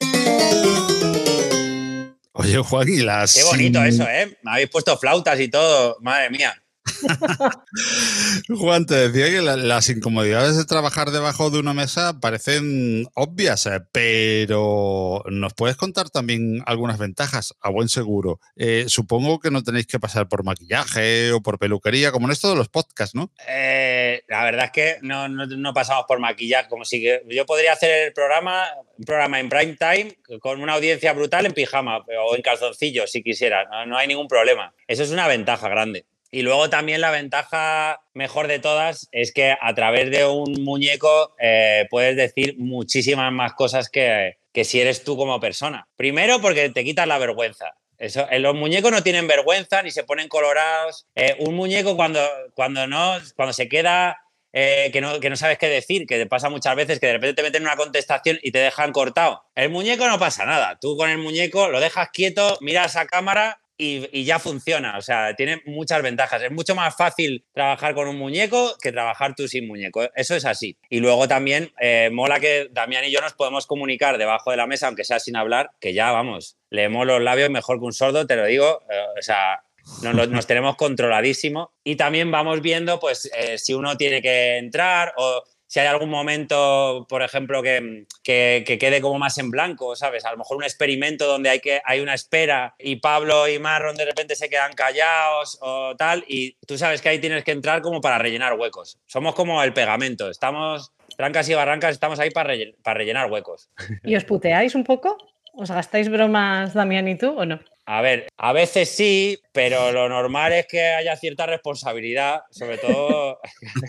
Oye, 2.33 2.59
Juan, 2.59 2.89
y 2.89 2.99
las. 2.99 3.35
Qué 3.35 3.45
bonito 3.45 3.83
eso, 3.83 4.05
¿eh? 4.05 4.37
Me 4.43 4.51
habéis 4.51 4.69
puesto 4.69 4.99
flautas 4.99 5.41
y 5.41 5.49
todo, 5.49 5.97
madre 6.01 6.29
mía. 6.29 6.63
Juan, 8.49 8.87
te 8.87 9.09
decía 9.09 9.27
que 9.31 9.43
las 9.43 9.89
incomodidades 9.89 10.57
de 10.57 10.65
trabajar 10.65 11.11
debajo 11.11 11.51
de 11.51 11.59
una 11.59 11.75
mesa 11.75 12.21
parecen 12.21 13.07
obvias, 13.15 13.67
eh, 13.67 13.81
pero 13.93 15.23
nos 15.31 15.55
puedes 15.55 15.77
contar 15.77 16.11
también 16.11 16.63
algunas 16.67 16.99
ventajas, 16.99 17.55
a 17.61 17.71
buen 17.71 17.89
seguro. 17.89 18.41
Eh, 18.57 18.87
supongo 18.89 19.39
que 19.39 19.51
no 19.51 19.63
tenéis 19.63 19.87
que 19.87 20.01
pasar 20.01 20.29
por 20.29 20.45
maquillaje 20.45 21.33
o 21.33 21.43
por 21.43 21.59
peluquería, 21.59 22.13
como 22.13 22.27
en 22.27 22.33
esto 22.33 22.51
de 22.51 22.57
los 22.57 22.69
podcasts, 22.69 23.15
¿no? 23.15 23.31
Eh, 23.49 24.23
la 24.29 24.45
verdad 24.45 24.67
es 24.67 24.71
que 24.73 24.97
no, 25.03 25.75
pasamos 25.75 26.05
por 26.07 26.19
maquillaje, 26.19 26.69
como 26.69 26.85
si 26.85 27.03
yo 27.03 27.47
podría 27.47 27.73
hacer 27.73 28.09
el 28.09 28.13
programa, 28.13 28.65
un 28.97 29.05
programa 29.05 29.41
en 29.41 29.49
prime 29.49 29.77
time 29.77 30.19
con 30.41 30.61
una 30.61 30.75
audiencia 30.75 31.13
brutal 31.13 31.47
en 31.47 31.53
pijama 31.53 31.99
o 31.99 32.35
en 32.37 32.43
calzoncillo, 32.43 33.07
si 33.07 33.23
quisiera, 33.23 33.87
no 33.87 33.97
hay 33.97 34.09
ningún 34.09 34.29
problema. 34.29 34.75
Eso 34.87 35.03
es 35.03 35.11
una 35.11 35.29
ventaja 35.29 35.69
grande. 35.69 36.07
Y 36.31 36.43
luego 36.43 36.69
también 36.69 37.01
la 37.01 37.11
ventaja 37.11 38.01
mejor 38.13 38.49
de 38.49 38.59
todas 38.59 39.09
es 39.13 39.33
que 39.33 39.57
a 39.59 39.75
través 39.75 40.11
de 40.11 40.27
un 40.27 40.63
muñeco 40.63 41.35
eh, 41.41 41.87
puedes 41.91 42.17
decir 42.17 42.57
muchísimas 42.59 43.33
más 43.33 43.55
cosas 43.55 43.89
que, 43.89 44.37
que, 44.53 44.65
si 44.65 44.81
eres 44.81 45.05
tú 45.05 45.17
como 45.17 45.41
persona. 45.41 45.89
Primero 45.97 46.41
porque 46.41 46.69
te 46.69 46.85
quitas 46.85 47.07
la 47.07 47.19
vergüenza. 47.19 47.75
Eso, 47.97 48.27
los 48.31 48.55
muñecos 48.55 48.93
no 48.93 49.03
tienen 49.03 49.27
vergüenza 49.27 49.83
ni 49.83 49.91
se 49.91 50.05
ponen 50.05 50.29
colorados. 50.29 51.07
Eh, 51.15 51.37
un 51.41 51.55
muñeco 51.55 51.97
cuando, 51.97 52.21
cuando, 52.55 52.87
no, 52.87 53.17
cuando 53.35 53.53
se 53.53 53.69
queda 53.69 54.19
eh, 54.53 54.91
que, 54.93 55.01
no, 55.01 55.21
que, 55.21 55.31
no, 55.31 55.37
sabes 55.37 55.59
qué 55.59 55.69
decir, 55.69 56.07
que 56.07 56.17
te 56.17 56.27
pasa 56.27 56.49
muchas 56.49 56.75
veces 56.77 57.01
que 57.01 57.07
de 57.07 57.15
repente 57.15 57.35
te 57.35 57.43
meten 57.43 57.63
una 57.63 57.77
contestación 57.77 58.39
y 58.43 58.53
te 58.53 58.59
dejan 58.59 58.93
cortado. 58.93 59.45
El 59.55 59.71
muñeco 59.71 60.07
no 60.07 60.19
pasa 60.19 60.45
nada. 60.45 60.79
Tú 60.81 60.97
con 60.97 61.11
el 61.11 61.19
muñeco 61.19 61.69
lo 61.69 61.81
dejas 61.81 62.11
quieto, 62.13 62.59
miras 62.61 62.97
a 62.97 63.07
cámara 63.07 63.61
y, 63.79 64.25
ya 64.25 64.39
funciona. 64.39 64.99
O 64.99 65.03
sea, 65.03 65.35
tiene 65.35 65.63
muchas 65.65 66.03
ventajas. 66.03 66.43
Es 66.43 66.51
mucho 66.51 66.75
más 66.75 66.97
fácil 66.97 67.45
trabajar 67.53 67.95
con 67.95 68.09
un 68.09 68.19
muñeco 68.19 68.77
que 68.83 68.93
trabajar 68.93 69.35
tú 69.37 69.47
sin 69.47 69.69
muñeco. 69.69 70.03
Eso 70.15 70.35
es 70.35 70.45
así. 70.45 70.77
Y 70.91 70.99
luego 70.99 71.29
también 71.29 71.73
eh, 71.81 72.11
mola 72.13 72.41
que 72.41 72.69
Damián 72.73 73.05
y 73.05 73.13
yo 73.13 73.21
nos 73.21 73.35
podemos 73.35 73.67
comunicar 73.67 74.19
debajo 74.19 74.51
de 74.51 74.57
la 74.57 74.67
mesa, 74.67 74.89
aunque 74.89 75.05
sea 75.05 75.21
sin 75.21 75.37
hablar, 75.37 75.71
que 75.81 75.95
ya 75.95 76.11
vamos, 76.11 76.59
leemos 76.71 77.07
los 77.07 77.23
labios 77.23 77.51
mejor 77.51 77.79
que 77.79 77.87
un 77.87 77.93
sordo, 77.93 78.27
te 78.27 78.37
lo 78.37 78.47
digo. 78.47 78.83
Eh, 78.91 79.05
o 79.19 79.23
sea, 79.23 79.63
nos, 80.03 80.47
tenemos 80.47 80.77
controladísimo. 80.77 81.73
Y 81.85 81.97
también 81.97 82.31
vamos 82.31 82.61
viendo, 82.61 82.99
pues, 82.99 83.31
eh, 83.37 83.59
si 83.59 83.75
uno 83.75 83.97
tiene 83.97 84.21
que 84.21 84.59
entrar 84.59 85.15
o 85.17 85.45
si 85.69 85.81
hay 85.81 85.87
algún 85.87 86.09
momento, 86.09 87.07
por 87.09 87.23
ejemplo, 87.23 87.63
que, 87.63 88.07
quede 88.25 89.01
como 89.03 89.19
más 89.19 89.37
en 89.37 89.51
blanco, 89.51 89.95
¿sabes? 89.95 90.25
A 90.25 90.33
lo 90.33 90.39
mejor 90.39 90.57
un 90.57 90.65
experimento 90.65 91.27
donde 91.27 91.51
hay, 91.51 91.61
que, 91.61 91.83
hay 91.85 92.01
una 92.01 92.15
espera 92.15 92.75
y 92.79 92.97
Pablo 92.97 93.47
y 93.47 93.59
Marron 93.59 93.95
de 93.95 94.07
repente 94.07 94.35
se 94.35 94.49
quedan 94.49 94.73
callados 94.73 95.59
o 95.61 95.95
tal, 95.97 96.25
y 96.27 96.57
tú 96.67 96.79
sabes 96.79 97.03
que 97.03 97.11
ahí 97.11 97.19
tienes 97.21 97.45
que 97.45 97.53
entrar 97.53 97.83
como 97.83 98.01
para 98.01 98.19
rellenar 98.19 98.55
huecos. 98.55 98.99
Somos 99.07 99.35
como 99.35 99.63
el 99.63 99.75
pegamento, 99.75 100.31
estamos 100.31 100.93
trancas 101.19 101.49
y 101.51 101.55
barrancas 101.55 101.93
estamos 101.93 102.19
ahí 102.19 102.31
para, 102.31 102.55
para 102.83 102.99
rellenar 102.99 103.31
huecos. 103.31 103.69
¿Y 104.05 104.17
os 104.17 104.25
puteáis 104.25 104.75
un 104.75 104.85
poco? 104.85 105.19
¿Os 105.53 105.71
gastáis 105.71 106.09
bromas, 106.09 106.73
Damián 106.73 107.09
y 107.09 107.19
tú, 107.19 107.31
o 107.37 107.45
no? 107.45 107.61
A 107.91 108.03
ver, 108.03 108.29
a 108.37 108.53
veces 108.53 108.91
sí, 108.91 109.41
pero 109.51 109.91
lo 109.93 110.11
normal 110.11 110.53
es 110.53 110.67
que 110.67 110.89
haya 110.89 111.17
cierta 111.17 111.47
responsabilidad, 111.47 112.43
sobre 112.51 112.77
todo 112.77 113.41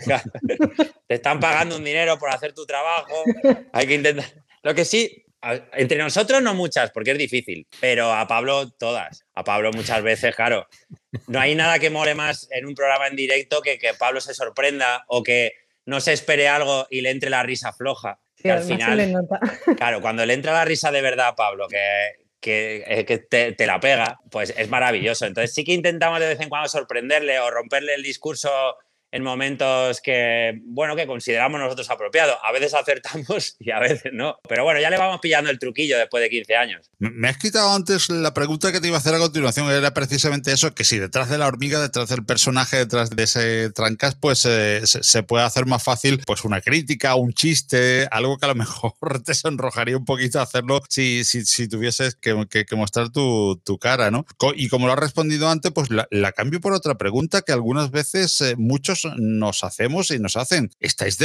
te 1.06 1.14
están 1.16 1.38
pagando 1.38 1.76
un 1.76 1.84
dinero 1.84 2.18
por 2.18 2.30
hacer 2.30 2.54
tu 2.54 2.64
trabajo, 2.64 3.12
hay 3.74 3.86
que 3.86 3.94
intentar... 3.96 4.24
Lo 4.62 4.74
que 4.74 4.86
sí, 4.86 5.22
entre 5.74 5.98
nosotros 5.98 6.40
no 6.40 6.54
muchas, 6.54 6.90
porque 6.92 7.10
es 7.10 7.18
difícil, 7.18 7.66
pero 7.78 8.10
a 8.10 8.26
Pablo 8.26 8.70
todas. 8.70 9.26
A 9.34 9.44
Pablo 9.44 9.70
muchas 9.70 10.02
veces, 10.02 10.34
claro. 10.34 10.66
No 11.26 11.38
hay 11.38 11.54
nada 11.54 11.78
que 11.78 11.90
mole 11.90 12.14
más 12.14 12.48
en 12.52 12.64
un 12.64 12.74
programa 12.74 13.06
en 13.06 13.16
directo 13.16 13.60
que 13.60 13.78
que 13.78 13.92
Pablo 13.92 14.22
se 14.22 14.32
sorprenda 14.32 15.04
o 15.08 15.22
que 15.22 15.52
no 15.84 16.00
se 16.00 16.14
espere 16.14 16.48
algo 16.48 16.86
y 16.88 17.02
le 17.02 17.10
entre 17.10 17.28
la 17.28 17.42
risa 17.42 17.74
floja 17.74 18.18
al 18.48 18.62
final, 18.62 19.28
claro, 19.76 20.00
cuando 20.00 20.24
le 20.24 20.32
entra 20.32 20.52
la 20.52 20.64
risa 20.64 20.90
de 20.90 21.02
verdad 21.02 21.28
a 21.28 21.36
Pablo, 21.36 21.68
que, 21.68 21.76
que, 22.40 22.84
eh, 22.86 23.04
que 23.04 23.18
te, 23.18 23.52
te, 23.52 23.66
la 23.66 23.80
pega, 23.80 24.18
pues 24.30 24.54
es 24.56 24.68
maravilloso. 24.68 25.26
Entonces 25.26 25.54
sí 25.54 25.64
que 25.64 25.72
intentamos 25.72 26.20
de 26.20 26.28
vez 26.28 26.40
en 26.40 26.48
cuando 26.48 26.68
sorprenderle 26.68 27.38
o 27.40 27.50
romperle 27.50 27.94
el 27.94 28.02
discurso 28.02 28.50
en 29.12 29.22
momentos 29.22 30.00
que, 30.00 30.60
bueno, 30.64 30.94
que 30.96 31.06
consideramos 31.06 31.60
nosotros 31.60 31.90
apropiados. 31.90 32.36
A 32.42 32.52
veces 32.52 32.74
acertamos 32.74 33.56
y 33.60 33.70
a 33.70 33.78
veces 33.78 34.12
no. 34.12 34.38
Pero 34.48 34.64
bueno, 34.64 34.80
ya 34.80 34.90
le 34.90 34.98
vamos 34.98 35.20
pillando 35.20 35.50
el 35.50 35.58
truquillo 35.58 35.98
después 35.98 36.22
de 36.22 36.30
15 36.30 36.56
años. 36.56 36.90
Me 36.98 37.28
has 37.28 37.38
quitado 37.38 37.74
antes 37.74 38.08
la 38.10 38.34
pregunta 38.34 38.72
que 38.72 38.80
te 38.80 38.88
iba 38.88 38.96
a 38.96 39.00
hacer 39.00 39.14
a 39.14 39.18
continuación. 39.18 39.70
Era 39.70 39.92
precisamente 39.92 40.52
eso, 40.52 40.74
que 40.74 40.84
si 40.84 40.98
detrás 40.98 41.28
de 41.28 41.38
la 41.38 41.46
hormiga, 41.46 41.80
detrás 41.80 42.08
del 42.08 42.24
personaje, 42.24 42.76
detrás 42.76 43.10
de 43.10 43.22
ese 43.22 43.70
trancas, 43.70 44.14
pues 44.14 44.44
eh, 44.44 44.82
se, 44.84 45.22
puede 45.22 45.44
hacer 45.44 45.66
más 45.66 45.82
fácil 45.82 46.22
pues 46.26 46.44
una 46.44 46.60
crítica, 46.60 47.14
un 47.14 47.32
chiste, 47.32 48.08
algo 48.10 48.38
que 48.38 48.46
a 48.46 48.48
lo 48.48 48.54
mejor 48.54 48.92
te 49.24 49.34
sonrojaría 49.34 49.96
un 49.96 50.04
poquito 50.04 50.40
hacerlo 50.40 50.80
si, 50.88 51.24
si, 51.24 51.44
si 51.44 51.68
tuvieses 51.68 52.14
que, 52.14 52.46
que, 52.48 52.76
mostrar 52.76 53.10
tu, 53.10 53.60
tu, 53.64 53.78
cara, 53.78 54.10
¿no? 54.10 54.24
Y 54.54 54.68
como 54.68 54.86
lo 54.86 54.92
has 54.92 54.98
respondido 54.98 55.48
antes, 55.48 55.72
pues 55.72 55.88
la, 55.90 56.32
cambio 56.32 56.60
por 56.60 56.72
otra 56.72 56.96
pregunta 56.96 57.42
que 57.42 57.52
algunas 57.52 57.90
veces 57.90 58.40
eh, 58.40 58.54
muchos 58.56 58.99
nos 59.16 59.64
hacemos 59.64 60.10
y 60.10 60.18
nos 60.18 60.36
hacen. 60.36 60.70
¿Estáis 60.80 61.18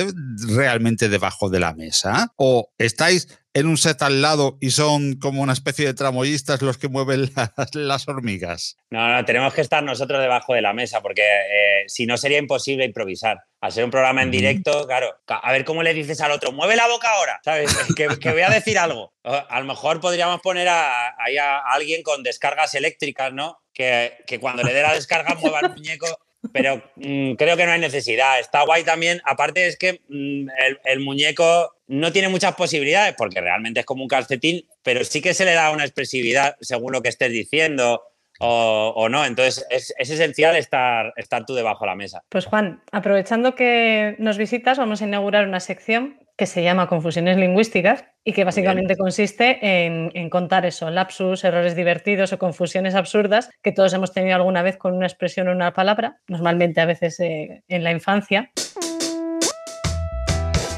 realmente 0.48 1.10
debajo 1.10 1.50
de 1.50 1.60
la 1.60 1.74
mesa? 1.74 2.34
¿O 2.38 2.72
estáis 2.77 3.27
en 3.53 3.67
un 3.67 3.77
set 3.77 4.01
al 4.01 4.22
lado 4.22 4.58
y 4.60 4.72
son 4.72 5.15
como 5.15 5.41
una 5.41 5.53
especie 5.53 5.86
de 5.86 5.94
tramoyistas 5.94 6.62
los 6.62 6.77
que 6.77 6.89
mueven 6.89 7.32
las, 7.74 8.08
hormigas? 8.08 8.77
No, 8.89 9.08
no, 9.13 9.24
tenemos 9.25 9.53
que 9.53 9.62
estar 9.62 9.82
nosotros 9.82 10.22
debajo 10.22 10.53
de 10.53 10.62
la 10.62 10.74
mesa 10.74 11.01
porque 11.01 11.24
eh, 11.24 11.84
si 11.88 12.05
no 12.05 12.17
sería 12.17 12.38
imposible 12.38 12.86
improvisar. 12.86 13.39
Ser 13.70 13.84
un 13.84 13.91
programa 13.91 14.22
en 14.22 14.29
directo, 14.29 14.86
claro, 14.86 15.15
a 15.27 15.51
ver 15.51 15.65
cómo 15.65 15.82
le 15.82 15.94
dices 15.94 16.22
al 16.22 16.32
otro, 16.32 16.51
mueve 16.51 16.75
la 16.75 16.88
boca 16.88 17.10
ahora, 17.10 17.39
¿sabes? 17.44 17.75
Que, 17.96 18.08
voy 18.32 18.41
a 18.41 18.50
decir 18.50 18.77
algo. 18.77 19.13
A 19.24 19.60
lo 19.60 19.65
mejor 19.65 20.00
podríamos 20.00 20.39
poner 20.41 20.67
a, 20.67 21.15
ahí 21.17 21.38
a, 21.38 21.60
alguien 21.60 22.03
con 22.03 22.22
descargas 22.22 22.75
eléctricas, 22.75 23.34
¿no? 23.34 23.58
Que, 23.74 24.17
que 24.27 24.39
cuando 24.39 24.62
le 24.62 24.74
dé 24.74 24.84
la 24.84 24.94
descarga 24.94 25.34
mueva 25.36 25.62
el 25.62 25.70
muñeco 25.72 26.08
pero 26.51 26.81
mm, 26.95 27.33
creo 27.33 27.57
que 27.57 27.65
no 27.65 27.71
hay 27.71 27.79
necesidad. 27.79 28.39
Está 28.39 28.65
guay 28.65 28.83
también. 28.83 29.21
Aparte 29.25 29.67
es 29.67 29.77
que 29.77 30.01
mm, 30.09 30.47
el, 30.85 30.99
muñeco 30.99 31.75
no 31.87 32.11
tiene 32.11 32.29
muchas 32.29 32.55
posibilidades 32.55 33.15
porque 33.17 33.41
realmente 33.41 33.81
es 33.81 33.85
como 33.85 34.03
un 34.03 34.09
calcetín, 34.09 34.65
pero 34.83 35.03
sí 35.03 35.21
que 35.21 35.33
se 35.33 35.45
le 35.45 35.53
da 35.53 35.71
una 35.71 35.83
expresividad 35.83 36.55
según 36.61 36.93
lo 36.93 37.01
que 37.01 37.09
estés 37.09 37.31
diciendo. 37.31 38.03
O, 38.39 39.07
no, 39.09 39.25
entonces 39.25 39.65
es, 39.69 39.93
es, 39.97 40.09
esencial 40.09 40.57
estar, 40.57 41.13
estar 41.15 41.45
tú 41.45 41.53
debajo 41.53 41.85
de 41.85 41.89
la 41.89 41.95
mesa. 41.95 42.21
Pues 42.27 42.45
Juan, 42.45 42.83
aprovechando 42.91 43.55
que 43.55 44.15
nos 44.19 44.37
visitas, 44.37 44.77
vamos 44.77 45.01
a 45.01 45.05
inaugurar 45.05 45.47
una 45.47 45.61
sección 45.61 46.19
que 46.38 46.46
se 46.46 46.63
llama 46.63 46.88
Confusiones 46.88 47.38
Lingüísticas 47.38 48.06
y 48.24 48.34
que 48.34 48.44
básicamente 48.44 48.98
consiste 48.98 49.86
en, 49.86 50.30
contar 50.30 50.65
eso, 50.65 50.89
lapsus, 50.89 51.44
errores 51.44 51.75
divertidos 51.75 52.34
o 52.34 52.38
confusiones 52.38 52.96
absurdas 52.96 53.50
que 53.62 53.72
todos 53.72 53.94
hemos 53.94 54.12
tenido 54.12 54.36
alguna 54.36 54.62
vez 54.62 54.77
con 54.77 54.94
una 54.94 55.06
expresión 55.06 55.48
o 55.48 55.51
una 55.51 55.74
palabra, 55.74 56.20
normalmente 56.27 56.82
a 56.82 56.86
veces 56.86 57.20
eh, 57.20 57.63
en 57.68 57.84
la 57.84 57.92
infancia. 57.92 58.51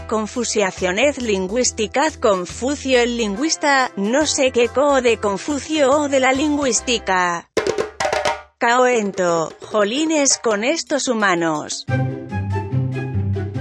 Confusiaciones 0.07 1.21
lingüísticas 1.21 2.17
Confucio 2.17 3.01
el 3.01 3.17
lingüista, 3.17 3.91
no 3.97 4.25
sé 4.25 4.51
qué 4.51 4.69
co 4.69 5.01
de 5.01 5.17
Confucio 5.17 5.91
o 5.91 6.09
de 6.09 6.19
la 6.19 6.31
lingüística. 6.31 7.49
Caoento, 8.57 9.51
jolines 9.61 10.37
con 10.37 10.63
estos 10.63 11.07
humanos. 11.07 11.85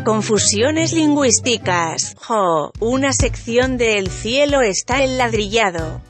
Confusiones 0.07 0.93
lingüísticas. 0.93 2.15
Jo, 2.15 2.71
una 2.79 3.13
sección 3.13 3.77
de 3.77 3.99
El 3.99 4.07
cielo 4.09 4.63
está 4.63 5.03
enladrillado. 5.03 6.01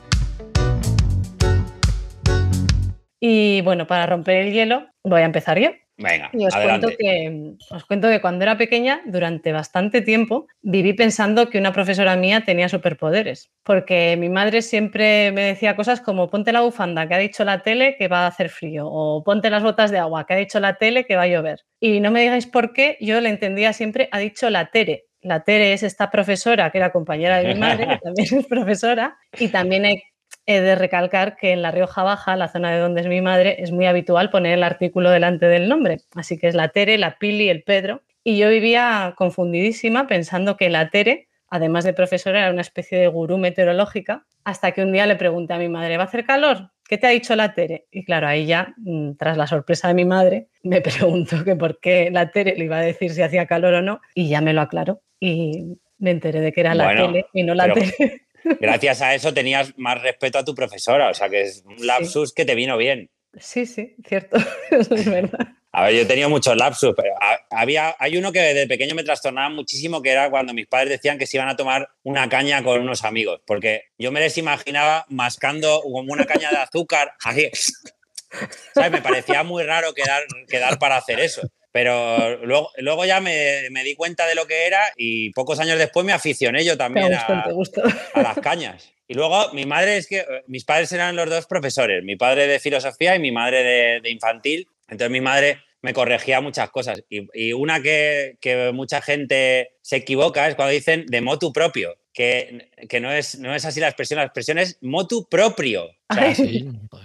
Y 3.19 3.61
bueno, 3.61 3.87
para 3.87 4.05
romper 4.05 4.45
el 4.45 4.53
hielo, 4.53 4.85
voy 5.03 5.21
a 5.21 5.25
empezar 5.25 5.57
yo. 5.57 5.69
Venga, 5.99 6.29
y 6.31 6.45
os 6.45 6.55
cuento, 6.55 6.89
que, 6.89 7.55
os 7.71 7.85
cuento 7.85 8.07
que 8.07 8.21
cuando 8.21 8.43
era 8.43 8.55
pequeña, 8.55 9.01
durante 9.07 9.51
bastante 9.51 10.01
tiempo, 10.01 10.47
viví 10.61 10.93
pensando 10.93 11.49
que 11.49 11.57
una 11.57 11.73
profesora 11.73 12.15
mía 12.15 12.41
tenía 12.45 12.69
superpoderes, 12.69 13.49
porque 13.63 14.15
mi 14.15 14.29
madre 14.29 14.61
siempre 14.61 15.31
me 15.31 15.41
decía 15.41 15.75
cosas 15.75 15.99
como 15.99 16.29
ponte 16.29 16.51
la 16.51 16.61
bufanda 16.61 17.07
que 17.07 17.15
ha 17.15 17.17
dicho 17.17 17.43
la 17.43 17.63
tele 17.63 17.95
que 17.97 18.07
va 18.07 18.25
a 18.25 18.27
hacer 18.27 18.49
frío, 18.49 18.87
o 18.87 19.23
ponte 19.23 19.49
las 19.49 19.63
botas 19.63 19.89
de 19.89 19.97
agua 19.97 20.27
que 20.27 20.35
ha 20.35 20.37
dicho 20.37 20.59
la 20.59 20.75
tele 20.75 21.03
que 21.05 21.15
va 21.15 21.23
a 21.23 21.27
llover. 21.27 21.65
Y 21.79 21.99
no 21.99 22.11
me 22.11 22.21
digáis 22.21 22.45
por 22.45 22.73
qué, 22.73 22.97
yo 23.01 23.19
le 23.19 23.29
entendía 23.29 23.73
siempre, 23.73 24.07
ha 24.11 24.19
dicho 24.19 24.51
la 24.51 24.69
Tere. 24.69 25.05
La 25.21 25.43
Tere 25.43 25.73
es 25.73 25.81
esta 25.81 26.11
profesora 26.11 26.69
que 26.69 26.77
era 26.77 26.91
compañera 26.91 27.37
de 27.37 27.55
mi 27.55 27.59
madre, 27.59 27.87
que 27.87 27.97
también 27.97 28.27
es 28.39 28.45
profesora, 28.45 29.17
y 29.39 29.47
también 29.47 29.85
hay 29.85 30.03
He 30.49 30.61
de 30.61 30.75
recalcar 30.75 31.35
que 31.35 31.51
en 31.51 31.61
La 31.61 31.71
Rioja 31.71 32.03
Baja, 32.03 32.37
la 32.37 32.47
zona 32.47 32.71
de 32.71 32.79
donde 32.79 33.01
es 33.01 33.07
mi 33.07 33.19
madre, 33.19 33.61
es 33.61 33.71
muy 33.73 33.85
habitual 33.85 34.29
poner 34.29 34.53
el 34.53 34.63
artículo 34.63 35.11
delante 35.11 35.45
del 35.45 35.67
nombre. 35.67 35.99
Así 36.15 36.39
que 36.39 36.47
es 36.47 36.55
la 36.55 36.69
Tere, 36.69 36.97
la 36.97 37.17
Pili, 37.19 37.49
el 37.49 37.63
Pedro. 37.63 38.01
Y 38.23 38.37
yo 38.37 38.49
vivía 38.49 39.13
confundidísima 39.17 40.07
pensando 40.07 40.55
que 40.55 40.69
la 40.69 40.89
Tere, 40.89 41.27
además 41.49 41.83
de 41.83 41.91
profesora, 41.91 42.39
era 42.39 42.51
una 42.51 42.61
especie 42.61 42.97
de 42.97 43.07
gurú 43.07 43.37
meteorológica, 43.37 44.25
hasta 44.45 44.71
que 44.71 44.83
un 44.83 44.93
día 44.93 45.05
le 45.05 45.17
pregunté 45.17 45.53
a 45.53 45.57
mi 45.57 45.67
madre, 45.67 45.97
¿va 45.97 46.03
a 46.03 46.07
hacer 46.07 46.25
calor? 46.25 46.71
¿Qué 46.87 46.97
te 46.97 47.07
ha 47.07 47.09
dicho 47.09 47.35
la 47.35 47.53
Tere? 47.53 47.87
Y 47.91 48.05
claro, 48.05 48.27
ahí 48.27 48.45
ya, 48.45 48.73
mm, 48.77 49.15
tras 49.17 49.35
la 49.35 49.47
sorpresa 49.47 49.89
de 49.89 49.95
mi 49.95 50.05
madre, 50.05 50.47
me 50.63 50.79
pregunto 51.11 51.43
que 51.43 51.57
por 51.57 51.81
qué 51.81 52.09
la 52.09 52.31
Tere 52.31 52.55
le 52.55 52.63
iba 52.63 52.77
a 52.77 52.81
decir 52.81 53.11
si 53.11 53.21
hacía 53.21 53.47
calor 53.47 53.73
o 53.73 53.81
no, 53.81 53.99
y 54.15 54.29
ya 54.29 54.39
me 54.39 54.53
lo 54.53 54.61
aclaró. 54.61 55.01
Y 55.19 55.77
me 55.99 56.11
enteré 56.11 56.39
de 56.39 56.53
que 56.53 56.61
era 56.61 56.75
la 56.75 56.95
tele 56.95 57.25
y 57.33 57.43
no 57.43 57.55
la 57.55 57.73
Tere. 57.73 58.26
Gracias 58.43 59.01
a 59.01 59.15
eso 59.15 59.33
tenías 59.33 59.73
más 59.77 60.01
respeto 60.01 60.37
a 60.37 60.45
tu 60.45 60.55
profesora, 60.55 61.09
o 61.09 61.13
sea 61.13 61.29
que 61.29 61.41
es 61.41 61.63
un 61.65 61.85
lapsus 61.85 62.33
que 62.33 62.45
te 62.45 62.55
vino 62.55 62.77
bien. 62.77 63.09
Sí, 63.39 63.65
sí, 63.65 63.95
cierto, 64.07 64.37
eso 64.71 64.95
es 64.95 65.09
verdad. 65.09 65.55
A 65.71 65.83
ver, 65.83 65.93
yo 65.93 66.01
he 66.01 66.05
tenido 66.05 66.29
muchos 66.29 66.55
lapsus, 66.55 66.93
pero 66.95 67.13
había, 67.51 67.95
hay 67.99 68.17
uno 68.17 68.31
que 68.31 68.39
de 68.39 68.67
pequeño 68.67 68.95
me 68.95 69.03
trastornaba 69.03 69.49
muchísimo, 69.49 70.01
que 70.01 70.11
era 70.11 70.29
cuando 70.29 70.53
mis 70.53 70.65
padres 70.65 70.89
decían 70.89 71.19
que 71.19 71.27
se 71.27 71.37
iban 71.37 71.49
a 71.49 71.55
tomar 71.55 71.89
una 72.03 72.27
caña 72.29 72.63
con 72.63 72.81
unos 72.81 73.03
amigos, 73.03 73.41
porque 73.45 73.83
yo 73.97 74.11
me 74.11 74.19
les 74.19 74.37
imaginaba 74.37 75.05
mascando 75.09 75.81
como 75.83 76.13
una 76.13 76.25
caña 76.25 76.49
de 76.49 76.57
azúcar, 76.57 77.13
así, 77.23 77.51
¿sabes? 78.73 78.91
Me 78.91 79.01
parecía 79.01 79.43
muy 79.43 79.63
raro 79.63 79.93
quedar, 79.93 80.23
quedar 80.47 80.79
para 80.79 80.97
hacer 80.97 81.19
eso. 81.19 81.41
Pero 81.77 82.43
luego, 82.43 82.71
luego 82.77 83.05
ya 83.05 83.21
me, 83.21 83.69
me, 83.69 83.83
di 83.83 83.93
cuenta 83.93 84.25
de 84.25 84.33
lo 84.33 84.47
que 84.47 84.65
era 84.65 84.81
y 84.95 85.29
pocos 85.29 85.59
años 85.59 85.77
después 85.77 86.03
me 86.03 86.11
aficioné 86.11 86.65
yo 86.65 86.75
también 86.75 87.13
a, 87.13 87.19
a, 87.19 88.21
las 88.23 88.39
cañas. 88.39 88.91
Y 89.07 89.13
luego 89.13 89.53
mi 89.53 89.67
madre 89.67 89.97
es 89.97 90.07
que 90.07 90.21
eh, 90.21 90.43
mis 90.47 90.65
padres 90.65 90.91
eran 90.91 91.15
los 91.15 91.29
dos 91.29 91.45
profesores, 91.45 92.03
mi 92.03 92.15
padre 92.15 92.47
de 92.47 92.59
filosofía 92.59 93.15
y 93.15 93.19
mi 93.19 93.31
madre 93.31 93.61
de, 93.61 94.01
de 94.01 94.09
infantil. 94.09 94.67
Entonces 94.87 95.11
mi 95.11 95.21
madre 95.21 95.59
me 95.83 95.93
corregía 95.93 96.41
muchas 96.41 96.71
cosas. 96.71 97.03
Y, 97.11 97.27
y 97.35 97.53
una 97.53 97.79
que, 97.79 98.37
que, 98.41 98.71
mucha 98.71 98.99
gente 98.99 99.73
se 99.83 99.97
equivoca 99.97 100.47
es 100.47 100.55
cuando 100.55 100.73
dicen 100.73 101.05
de 101.05 101.21
motu 101.21 101.53
propio 101.53 101.95
que, 102.17 102.99
no, 102.99 103.11
es, 103.11 103.37
no 103.37 103.53
es 103.53 103.63
así 103.63 103.79
la 103.79 103.89
expresión, 103.89 104.17
la 104.17 104.23
expresión 104.23 104.57
es 104.57 104.79
motu 104.81 105.29
propio. 105.29 105.87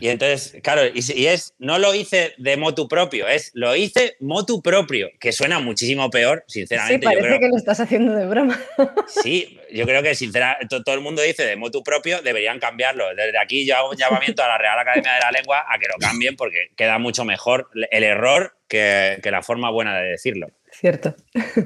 Y 0.01 0.09
entonces, 0.09 0.59
claro, 0.63 0.83
y, 0.87 1.27
es, 1.27 1.55
no 1.59 1.79
lo 1.79 1.95
hice 1.95 2.33
de 2.39 2.57
motu 2.57 2.89
propio, 2.89 3.29
es 3.29 3.51
lo 3.53 3.77
hice 3.77 4.17
motu 4.21 4.63
propio, 4.63 5.11
que 5.21 5.33
suena 5.33 5.59
muchísimo 5.59 6.09
peor, 6.09 6.45
sinceramente. 6.49 7.07
Sí, 7.07 7.15
parece 7.15 7.41
que 7.41 7.49
lo 7.49 7.59
estás 7.59 7.81
haciendo 7.81 8.15
de 8.15 8.27
broma. 8.27 8.59
Sí, 9.23 9.59
yo 9.71 9.85
creo 9.85 10.03
que 10.03 10.15
sinceramente 10.15 10.67
todo 10.83 10.95
el 10.95 11.03
mundo 11.03 11.21
dice 11.21 11.45
de 11.45 11.57
motu 11.57 11.83
propio, 11.83 12.23
deberían 12.23 12.59
cambiarlo. 12.59 13.15
Desde 13.15 13.39
aquí 13.39 13.67
yo 13.67 13.77
hago 13.77 13.91
un 13.91 13.97
llamamiento 13.97 14.43
a 14.43 14.49
la 14.49 14.57
Real 14.57 14.79
Academia 14.79 15.13
de 15.13 15.21
la 15.21 15.31
Lengua 15.31 15.67
a 15.69 15.79
que 15.79 15.89
lo 15.89 15.99
cambien 15.99 16.37
porque 16.37 16.71
queda 16.75 16.99
mucho 16.99 17.27
mejor 17.27 17.69
el 17.91 18.03
error 18.03 18.57
que, 18.67 19.19
que 19.23 19.31
la 19.31 19.43
forma 19.43 19.69
buena 19.71 20.01
de 20.01 20.09
decirlo. 20.09 20.49
Cierto. 20.83 21.15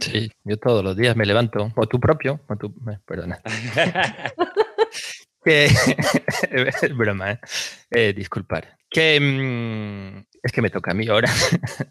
Sí, 0.02 0.30
yo 0.44 0.58
todos 0.58 0.84
los 0.84 0.94
días 0.94 1.16
me 1.16 1.24
levanto, 1.24 1.72
o 1.74 1.86
tú 1.88 1.98
propio, 1.98 2.38
o 2.46 2.56
tú, 2.56 2.74
eh, 2.92 2.98
perdona. 3.06 3.40
que, 5.42 5.64
es 6.50 6.96
broma, 6.96 7.32
¿eh? 7.32 7.40
eh 7.90 8.12
disculpar. 8.12 8.76
Que 8.90 9.18
mm, 9.18 10.26
Es 10.42 10.52
que 10.52 10.60
me 10.60 10.68
toca 10.68 10.90
a 10.90 10.94
mí 10.94 11.08
ahora. 11.08 11.30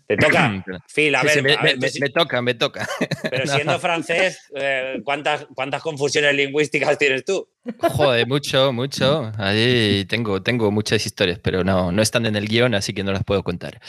Te 0.07 0.17
toca. 0.17 0.63
Phil, 0.93 1.15
a 1.15 1.21
Sí, 1.21 1.29
sí, 1.29 1.35
ver, 1.41 1.43
me, 1.43 1.53
a 1.55 1.61
ver, 1.63 1.79
me- 1.79 1.87
tú 1.87 1.93
sí- 1.93 1.99
me 1.99 2.09
toca, 2.09 2.41
me 2.43 2.53
toca. 2.53 2.87
pero 3.29 3.47
siendo 3.47 3.79
francés, 3.79 4.39
eh, 4.55 5.01
¿cuántas, 5.03 5.47
¿cuántas 5.55 5.81
confusiones 5.81 6.35
lingüísticas 6.35 6.95
tienes 6.99 7.25
tú? 7.25 7.49
Joder, 7.79 8.27
mucho, 8.27 8.71
mucho. 8.73 9.31
Ahí 9.37 10.05
tengo, 10.05 10.41
tengo 10.41 10.69
muchas 10.71 11.05
historias, 11.05 11.39
pero 11.39 11.63
no, 11.63 11.91
no 11.91 12.01
están 12.01 12.25
en 12.25 12.35
el 12.35 12.47
guion, 12.47 12.75
así 12.75 12.93
que 12.93 13.03
no 13.03 13.11
las 13.11 13.23
puedo 13.23 13.43
contar. 13.43 13.79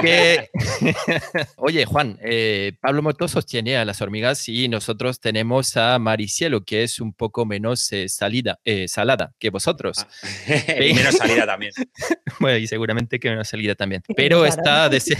Que- 0.00 0.48
Oye, 1.56 1.84
Juan, 1.86 2.18
eh, 2.22 2.72
Pablo 2.80 3.02
Moto 3.02 3.26
sostiene 3.28 3.76
a 3.76 3.84
las 3.84 4.00
hormigas 4.00 4.48
y 4.48 4.68
nosotros 4.68 5.20
tenemos 5.20 5.76
a 5.76 5.98
Maricielo, 5.98 6.64
que 6.64 6.82
es 6.82 7.00
un 7.00 7.12
poco 7.12 7.44
menos 7.46 7.90
eh, 7.92 8.08
salida, 8.08 8.58
eh, 8.64 8.88
salada 8.88 9.32
que 9.38 9.50
vosotros. 9.50 10.06
y 10.80 10.92
menos 10.94 11.16
salida 11.16 11.46
también. 11.46 11.72
Bueno, 12.38 12.58
y 12.58 12.66
seguramente 12.66 13.18
que 13.18 13.30
menos 13.30 13.48
salida 13.48 13.74
también. 13.74 14.02
Pero 14.14 14.44
está, 14.44 14.90
dese- 14.90 15.16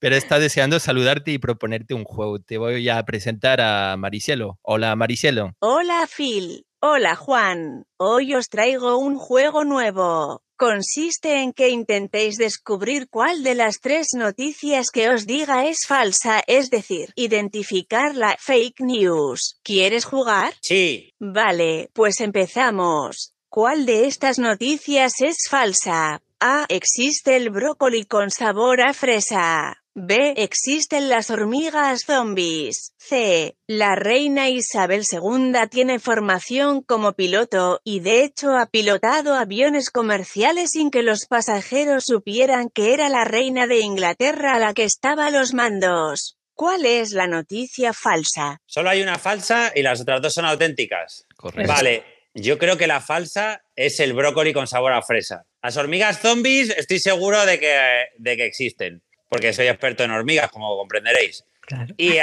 pero 0.00 0.16
está 0.16 0.40
deseando 0.40 0.80
saludarte 0.80 1.30
y 1.30 1.38
proponerte 1.38 1.94
un 1.94 2.02
juego. 2.02 2.40
Te 2.40 2.58
voy 2.58 2.88
a 2.88 3.00
presentar 3.04 3.60
a 3.60 3.96
Maricielo. 3.96 4.58
Hola, 4.62 4.96
Maricielo. 4.96 5.54
Hola 5.60 6.08
Phil. 6.14 6.66
Hola 6.82 7.14
Juan. 7.14 7.84
Hoy 7.98 8.34
os 8.34 8.48
traigo 8.48 8.96
un 8.96 9.18
juego 9.18 9.64
nuevo. 9.64 10.40
Consiste 10.56 11.42
en 11.42 11.52
que 11.52 11.68
intentéis 11.68 12.38
descubrir 12.38 13.10
cuál 13.10 13.42
de 13.42 13.54
las 13.54 13.80
tres 13.80 14.14
noticias 14.14 14.88
que 14.90 15.10
os 15.10 15.26
diga 15.26 15.66
es 15.66 15.86
falsa, 15.86 16.42
es 16.46 16.70
decir, 16.70 17.12
identificar 17.16 18.14
la 18.14 18.34
fake 18.40 18.80
news. 18.80 19.60
¿Quieres 19.62 20.06
jugar? 20.06 20.54
Sí, 20.62 21.12
Vale, 21.20 21.90
pues 21.92 22.18
empezamos. 22.22 23.34
¿Cuál 23.50 23.84
de 23.84 24.06
estas 24.06 24.38
noticias 24.38 25.20
es 25.20 25.48
falsa? 25.50 26.22
A. 26.40 26.64
Existe 26.70 27.36
el 27.36 27.50
brócoli 27.50 28.04
con 28.06 28.30
sabor 28.30 28.80
a 28.80 28.94
fresa. 28.94 29.79
B. 29.94 30.34
Existen 30.36 31.08
las 31.08 31.30
hormigas 31.30 32.04
zombies. 32.06 32.92
C. 32.96 33.56
La 33.66 33.96
reina 33.96 34.48
Isabel 34.48 35.02
II 35.10 35.52
tiene 35.68 35.98
formación 35.98 36.82
como 36.82 37.14
piloto 37.14 37.80
y 37.82 37.98
de 37.98 38.22
hecho 38.22 38.56
ha 38.56 38.66
pilotado 38.66 39.34
aviones 39.34 39.90
comerciales 39.90 40.70
sin 40.70 40.92
que 40.92 41.02
los 41.02 41.26
pasajeros 41.26 42.04
supieran 42.06 42.68
que 42.68 42.94
era 42.94 43.08
la 43.08 43.24
reina 43.24 43.66
de 43.66 43.80
Inglaterra 43.80 44.60
la 44.60 44.74
que 44.74 44.84
estaba 44.84 45.26
a 45.26 45.30
los 45.30 45.54
mandos. 45.54 46.38
¿Cuál 46.54 46.86
es 46.86 47.10
la 47.10 47.26
noticia 47.26 47.92
falsa? 47.92 48.58
solo 48.66 48.90
hay 48.90 49.02
una 49.02 49.18
falsa 49.18 49.72
y 49.74 49.82
las 49.82 50.00
otras 50.00 50.22
dos 50.22 50.34
son 50.34 50.44
auténticas. 50.44 51.26
Correcto. 51.36 51.72
Vale, 51.72 52.04
yo 52.34 52.58
creo 52.58 52.76
que 52.76 52.86
la 52.86 53.00
falsa 53.00 53.64
es 53.74 53.98
el 53.98 54.12
brócoli 54.12 54.52
con 54.52 54.68
sabor 54.68 54.92
a 54.92 55.02
fresa. 55.02 55.46
Las 55.62 55.76
hormigas 55.76 56.20
zombies 56.20 56.70
estoy 56.76 57.00
seguro 57.00 57.44
de 57.44 57.58
que, 57.58 58.04
de 58.18 58.36
que 58.36 58.46
existen, 58.46 59.02
porque 59.30 59.52
soy 59.54 59.68
experto 59.68 60.04
en 60.04 60.10
hormigas, 60.10 60.50
como 60.50 60.76
comprenderéis. 60.76 61.44
Claro. 61.62 61.94
Y, 61.96 62.16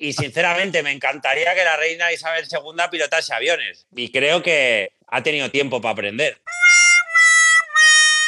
y 0.00 0.12
sinceramente 0.14 0.82
me 0.82 0.90
encantaría 0.90 1.54
que 1.54 1.62
la 1.62 1.76
reina 1.76 2.10
Isabel 2.12 2.44
II 2.50 2.82
pilotase 2.90 3.32
aviones. 3.34 3.86
Y 3.94 4.10
creo 4.10 4.42
que 4.42 4.90
ha 5.06 5.22
tenido 5.22 5.50
tiempo 5.50 5.80
para 5.80 5.92
aprender. 5.92 6.38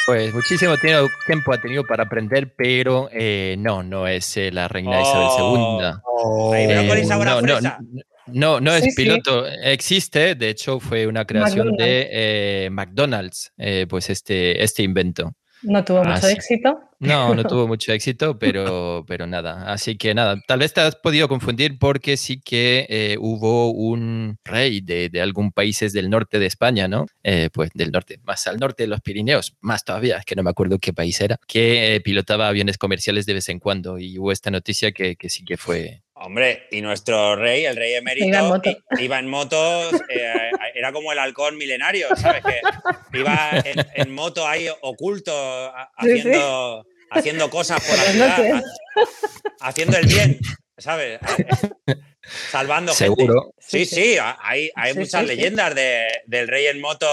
Pues 0.05 0.33
muchísimo 0.33 0.75
tiempo 0.77 1.53
ha 1.53 1.61
tenido 1.61 1.83
para 1.83 2.03
aprender, 2.03 2.53
pero 2.55 3.09
eh, 3.11 3.55
no, 3.59 3.83
no 3.83 4.07
es 4.07 4.35
eh, 4.37 4.51
la 4.51 4.67
reina 4.67 5.01
Isabel 5.01 5.27
II. 5.37 5.99
Oh. 6.03 6.49
Brócoli 6.49 7.01
Eh, 7.01 7.05
no, 7.05 7.41
no, 7.41 7.57
fresa. 7.57 7.79
no, 8.27 8.59
no 8.59 8.73
es 8.73 8.83
Sí, 8.85 8.89
sí. 8.91 8.95
piloto, 9.03 9.45
existe, 9.47 10.33
de 10.33 10.49
hecho 10.49 10.79
fue 10.79 11.05
una 11.05 11.25
creación 11.25 11.67
McDonald's. 11.67 11.85
de 11.85 12.09
eh, 12.65 12.69
McDonald's, 12.71 13.51
eh, 13.57 13.85
pues 13.87 14.09
este, 14.09 14.63
este 14.63 14.81
invento. 14.81 15.33
No 15.61 15.83
tuvo 15.85 15.99
Ah, 15.99 16.05
mucho 16.15 16.25
sí. 16.27 16.33
éxito. 16.33 16.79
No, 16.99 17.33
no 17.33 17.43
tuvo 17.47 17.67
mucho 17.67 17.91
éxito, 17.93 18.37
pero, 18.37 19.05
pero 19.07 19.25
nada. 19.25 19.71
Así 19.71 19.97
que 19.97 20.13
nada, 20.13 20.35
tal 20.47 20.59
vez 20.59 20.73
te 20.73 20.81
has 20.81 20.95
podido 20.95 21.27
confundir 21.27 21.79
porque 21.79 22.17
sí 22.17 22.41
que 22.41 22.85
eh, 22.89 23.17
hubo 23.19 23.71
un 23.71 24.37
rey 24.43 24.81
de, 24.81 25.09
de 25.09 25.21
algún 25.21 25.51
países 25.51 25.93
del 25.93 26.09
norte 26.09 26.39
de 26.39 26.45
España, 26.45 26.87
¿no? 26.87 27.05
Eh, 27.23 27.49
pues 27.53 27.69
del 27.73 27.91
norte, 27.91 28.19
más 28.23 28.45
al 28.47 28.57
norte 28.57 28.83
de 28.83 28.87
los 28.87 29.01
Pirineos, 29.01 29.55
más 29.61 29.83
todavía, 29.85 30.17
es 30.17 30.25
que 30.25 30.35
no 30.35 30.43
me 30.43 30.49
acuerdo 30.49 30.77
qué 30.79 30.91
país 30.93 31.19
era, 31.21 31.39
que 31.47 31.95
eh, 31.95 32.01
pilotaba 32.01 32.47
aviones 32.49 32.77
comerciales 32.77 33.25
de 33.25 33.33
vez 33.35 33.49
en 33.49 33.59
cuando 33.59 33.97
y 33.97 34.17
hubo 34.17 34.31
esta 34.31 34.51
noticia 34.51 34.91
que, 34.91 35.15
que 35.15 35.29
sí 35.29 35.43
que 35.45 35.57
fue... 35.57 36.01
Hombre, 36.21 36.67
y 36.69 36.81
nuestro 36.81 37.37
rey, 37.37 37.63
el 37.63 37.77
rey 37.77 37.93
emérito, 37.93 38.27
Iba 38.27 38.39
en 38.39 38.47
moto. 38.49 38.69
i- 38.69 39.03
iba 39.05 39.19
en 39.19 39.27
moto, 39.29 39.89
eh, 40.09 40.51
era 40.75 40.91
como 40.91 41.13
el 41.13 41.19
halcón 41.19 41.57
milenario, 41.57 42.07
¿sabes? 42.17 42.43
Que 42.43 43.17
iba 43.17 43.51
en, 43.63 43.85
en 43.95 44.13
moto 44.13 44.45
ahí 44.45 44.67
oculto, 44.81 45.31
Sí, 46.03 46.19
sí. 46.21 46.29
Haciendo, 47.11 47.49
cosas 47.49 47.81
por 47.85 47.97
la 47.97 48.03
ciudad, 48.35 48.63
haciendo 49.61 49.97
el 49.97 50.05
bien, 50.07 50.39
¿sabes? 50.77 51.19
Salvando 52.51 52.93
gente. 52.93 53.15
Seguro. 53.15 53.53
Sí, 53.59 53.85
Sí, 53.85 53.95
sí, 53.95 54.17
ha- 54.17 54.37
hay, 54.41 54.69
hay 54.75 54.93
Sí, 54.93 54.99
muchas 54.99 55.21
sí, 55.21 55.27
sí. 55.27 55.35
leyendas 55.35 55.75
de- 55.75 56.21
del 56.25 56.47
rey 56.47 56.67
en 56.67 56.79
moto 56.81 57.07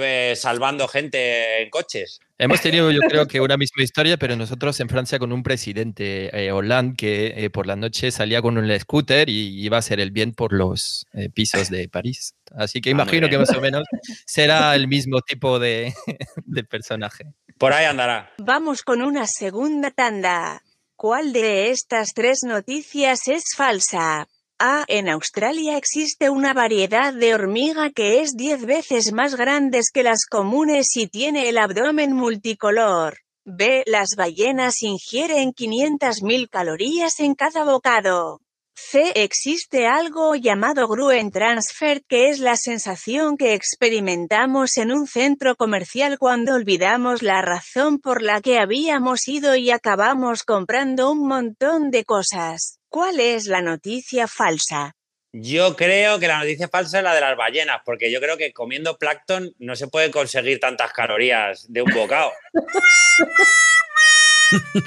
eh, 0.00 0.34
salvando 0.36 0.88
gente 0.88 1.62
en 1.62 1.70
coches. 1.70 2.20
Hemos 2.38 2.60
tenido, 2.60 2.90
yo 2.90 3.00
creo 3.08 3.28
que 3.28 3.40
una 3.40 3.56
misma 3.56 3.84
historia, 3.84 4.16
pero 4.16 4.34
nosotros 4.34 4.80
en 4.80 4.88
Francia 4.88 5.18
con 5.18 5.32
un 5.32 5.42
presidente, 5.42 6.28
eh, 6.36 6.50
Hollande, 6.50 6.96
que 6.96 7.34
eh, 7.36 7.50
por 7.50 7.66
la 7.66 7.76
noche 7.76 8.10
salía 8.10 8.42
con 8.42 8.58
un 8.58 8.80
scooter 8.80 9.28
y 9.28 9.64
iba 9.64 9.76
a 9.76 9.78
hacer 9.78 10.00
el 10.00 10.10
bien 10.10 10.32
por 10.32 10.52
los 10.52 11.06
eh, 11.12 11.28
pisos 11.28 11.70
de 11.70 11.88
París. 11.88 12.34
Así 12.56 12.80
que 12.80 12.90
Ah, 12.90 12.92
imagino 12.92 13.28
que 13.28 13.38
más 13.38 13.50
o 13.50 13.60
menos 13.60 13.84
será 14.26 14.74
el 14.74 14.88
mismo 14.88 15.20
tipo 15.20 15.58
de, 15.58 15.94
de 16.44 16.64
personaje. 16.64 17.26
Por 17.58 17.72
ahí 17.72 17.84
andará. 17.84 18.32
Vamos 18.38 18.82
con 18.82 19.02
una 19.02 19.26
segunda 19.26 19.90
tanda. 19.90 20.62
¿Cuál 20.96 21.32
de 21.32 21.70
estas 21.70 22.12
tres 22.12 22.40
noticias 22.44 23.28
es 23.28 23.44
falsa? 23.56 24.26
A. 24.64 24.84
En 24.86 25.08
Australia 25.08 25.76
existe 25.76 26.30
una 26.30 26.54
variedad 26.54 27.12
de 27.12 27.34
hormiga 27.34 27.90
que 27.90 28.20
es 28.20 28.36
10 28.36 28.64
veces 28.64 29.12
más 29.12 29.34
grandes 29.34 29.90
que 29.92 30.04
las 30.04 30.24
comunes 30.24 30.96
y 30.96 31.08
tiene 31.08 31.48
el 31.48 31.58
abdomen 31.58 32.12
multicolor. 32.12 33.18
B. 33.44 33.82
Las 33.86 34.10
ballenas 34.16 34.80
ingieren 34.82 35.50
500.000 35.52 36.48
calorías 36.48 37.18
en 37.18 37.34
cada 37.34 37.64
bocado. 37.64 38.41
C. 38.74 39.12
Existe 39.14 39.86
algo 39.86 40.34
llamado 40.34 40.88
Gruen 40.88 41.30
Transfer, 41.30 42.02
que 42.08 42.30
es 42.30 42.38
la 42.38 42.56
sensación 42.56 43.36
que 43.36 43.54
experimentamos 43.54 44.76
en 44.78 44.92
un 44.92 45.06
centro 45.06 45.56
comercial 45.56 46.18
cuando 46.18 46.54
olvidamos 46.54 47.22
la 47.22 47.42
razón 47.42 47.98
por 47.98 48.22
la 48.22 48.40
que 48.40 48.58
habíamos 48.58 49.28
ido 49.28 49.56
y 49.56 49.70
acabamos 49.70 50.42
comprando 50.42 51.10
un 51.10 51.26
montón 51.28 51.90
de 51.90 52.04
cosas. 52.04 52.78
¿Cuál 52.88 53.20
es 53.20 53.46
la 53.46 53.62
noticia 53.62 54.26
falsa? 54.26 54.94
Yo 55.34 55.76
creo 55.76 56.18
que 56.18 56.28
la 56.28 56.38
noticia 56.38 56.68
falsa 56.68 56.98
es 56.98 57.04
la 57.04 57.14
de 57.14 57.22
las 57.22 57.36
ballenas, 57.36 57.80
porque 57.86 58.12
yo 58.12 58.20
creo 58.20 58.36
que 58.36 58.52
comiendo 58.52 58.98
plancton 58.98 59.54
no 59.58 59.76
se 59.76 59.88
puede 59.88 60.10
conseguir 60.10 60.60
tantas 60.60 60.92
calorías 60.92 61.64
de 61.72 61.82
un 61.82 61.90
bocado. 61.94 62.32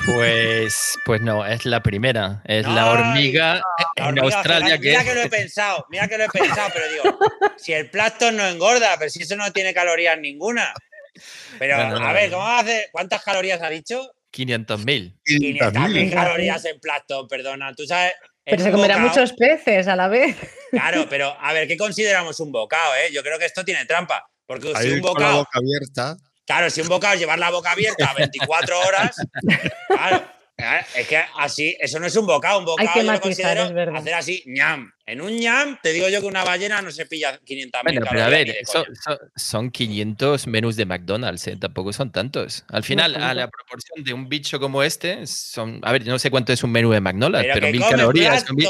Pues, 0.05 0.97
pues 1.05 1.21
no, 1.21 1.45
es 1.45 1.65
la 1.65 1.81
primera. 1.81 2.41
Es 2.45 2.65
la 2.65 2.81
No, 2.81 2.91
hormiga 2.91 3.55
La 3.55 3.61
en 3.95 4.05
hormiga 4.19 4.37
Australia 4.37 4.77
que... 4.79 4.89
Mira 4.89 5.03
que 5.03 5.15
lo 5.15 5.21
he 5.21 5.29
pensado, 5.29 5.85
mira 5.89 6.07
que 6.07 6.17
lo 6.17 6.23
he 6.25 6.29
pensado, 6.29 6.69
pero 6.73 6.85
digo, 6.89 7.19
si 7.57 7.73
el 7.73 7.89
plancton 7.89 8.35
no 8.37 8.47
engorda, 8.47 8.95
pero 8.97 9.09
si 9.09 9.23
eso 9.23 9.35
no 9.35 9.51
tiene 9.51 9.73
calorías 9.73 10.17
ninguna. 10.19 10.73
Pero, 11.59 11.77
No, 11.77 11.89
no, 11.91 11.99
no, 11.99 12.07
a 12.07 12.13
ver, 12.13 12.29
no. 12.29 12.37
¿cómo 12.37 12.47
hace? 12.47 12.89
¿Cuántas 12.91 13.23
calorías 13.23 13.61
ha 13.61 13.69
dicho? 13.69 14.11
500.000. 14.33 15.15
500.000 15.25 15.71
500.000. 15.71 16.13
calorías 16.13 16.65
en 16.65 16.79
plancton, 16.79 17.27
perdona. 17.27 17.73
Tú 17.73 17.85
sabes. 17.85 18.13
Pero 18.43 18.63
se 18.63 18.71
comerá 18.71 18.97
muchos 18.97 19.33
peces 19.33 19.87
a 19.87 19.95
la 19.95 20.07
vez. 20.07 20.35
Claro, 20.71 21.05
pero 21.09 21.35
a 21.39 21.53
ver, 21.53 21.67
¿qué 21.67 21.77
consideramos 21.77 22.39
un 22.41 22.51
bocado? 22.51 22.93
Eh? 22.95 23.11
Yo 23.13 23.23
creo 23.23 23.39
que 23.39 23.45
esto 23.45 23.63
tiene 23.63 23.85
trampa. 23.85 24.25
Porque 24.45 24.67
si 24.67 24.75
Ahí 24.75 24.91
un 24.91 24.99
con 25.01 25.13
la 25.13 25.19
bocado. 25.19 25.37
boca 25.37 25.49
abierta. 25.59 26.17
Claro, 26.45 26.69
si 26.69 26.81
un 26.81 26.87
bocado 26.89 27.15
llevar 27.17 27.39
la 27.39 27.49
boca 27.49 27.71
abierta 27.71 28.13
24 28.17 28.79
horas, 28.81 29.15
claro, 29.87 30.23
eh, 30.57 30.81
es 30.95 31.07
que 31.07 31.21
así, 31.37 31.75
eso 31.79 31.99
no 31.99 32.05
es 32.05 32.15
un 32.15 32.25
bocado, 32.27 32.59
un 32.59 32.65
bocado 32.65 32.87
que 32.93 32.99
yo 32.99 33.03
lo 33.05 33.11
matizar, 33.13 33.21
considero 33.57 33.63
es 33.65 33.73
verdad. 33.73 33.95
hacer 33.97 34.13
así, 34.13 34.43
ñam. 34.45 34.91
En 35.07 35.21
un 35.21 35.35
ñam, 35.37 35.77
te 35.83 35.91
digo 35.91 36.07
yo 36.07 36.21
que 36.21 36.27
una 36.27 36.43
ballena 36.43 36.81
no 36.81 36.91
se 36.91 37.05
pilla 37.07 37.39
500.000 37.43 37.71
Bueno, 37.83 38.07
pero 38.09 38.23
a 38.23 38.29
ver, 38.29 38.47
de 38.47 38.65
son, 38.65 38.85
son- 39.03 39.17
son 39.35 39.69
500 39.71 40.47
menús 40.47 40.75
de 40.75 40.85
McDonald's, 40.85 41.45
¿eh? 41.47 41.57
tampoco 41.59 41.91
son 41.93 42.11
tantos. 42.11 42.63
Al 42.69 42.83
final, 42.83 43.15
a 43.15 43.33
la 43.33 43.47
proporción 43.49 44.03
de 44.03 44.13
un 44.13 44.29
bicho 44.29 44.59
como 44.59 44.81
este, 44.83 45.27
son, 45.27 45.79
a 45.83 45.91
ver, 45.91 46.05
no 46.07 46.17
sé 46.19 46.29
cuánto 46.31 46.53
es 46.53 46.63
un 46.63 46.71
menú 46.71 46.91
de 46.91 47.01
McDonald's, 47.01 47.47
Pero 47.53 47.65
pero, 47.67 47.71
mil 47.71 47.81
calorías. 47.89 48.45
mil-. 48.51 48.67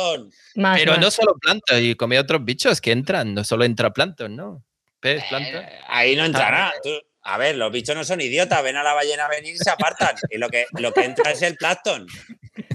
Más, 0.55 0.79
pero 0.79 0.93
más. 0.93 1.01
no 1.01 1.11
solo 1.11 1.35
plancton, 1.39 1.83
y 1.83 1.95
come 1.95 2.17
otros 2.19 2.43
bichos 2.43 2.79
que 2.81 2.91
entran, 2.91 3.33
no 3.33 3.43
solo 3.43 3.63
entra 3.65 3.91
plancton, 3.93 4.35
¿no? 4.35 4.63
Pez, 4.99 5.23
plancton. 5.29 5.61
Eh, 5.63 5.79
ahí 5.88 6.15
no 6.15 6.25
entra 6.25 6.47
Ah. 6.47 6.51
nada. 6.51 6.73
Tú- 6.81 6.99
a 7.25 7.39
ver, 7.39 7.55
los 7.55 7.71
bichos 7.71 7.95
no 7.95 8.03
son 8.03 8.21
idiotas, 8.21 8.61
ven 8.61 8.77
a 8.77 8.83
la 8.83 8.93
ballena 8.93 9.27
venir 9.27 9.55
y 9.55 9.57
se 9.57 9.71
apartan. 9.71 10.15
Y 10.29 10.38
lo 10.38 10.47
que, 10.49 10.67
lo 10.73 10.93
que 10.93 11.05
entra 11.05 11.31
es 11.31 11.41
el 11.41 11.55
plancton. 11.55 12.05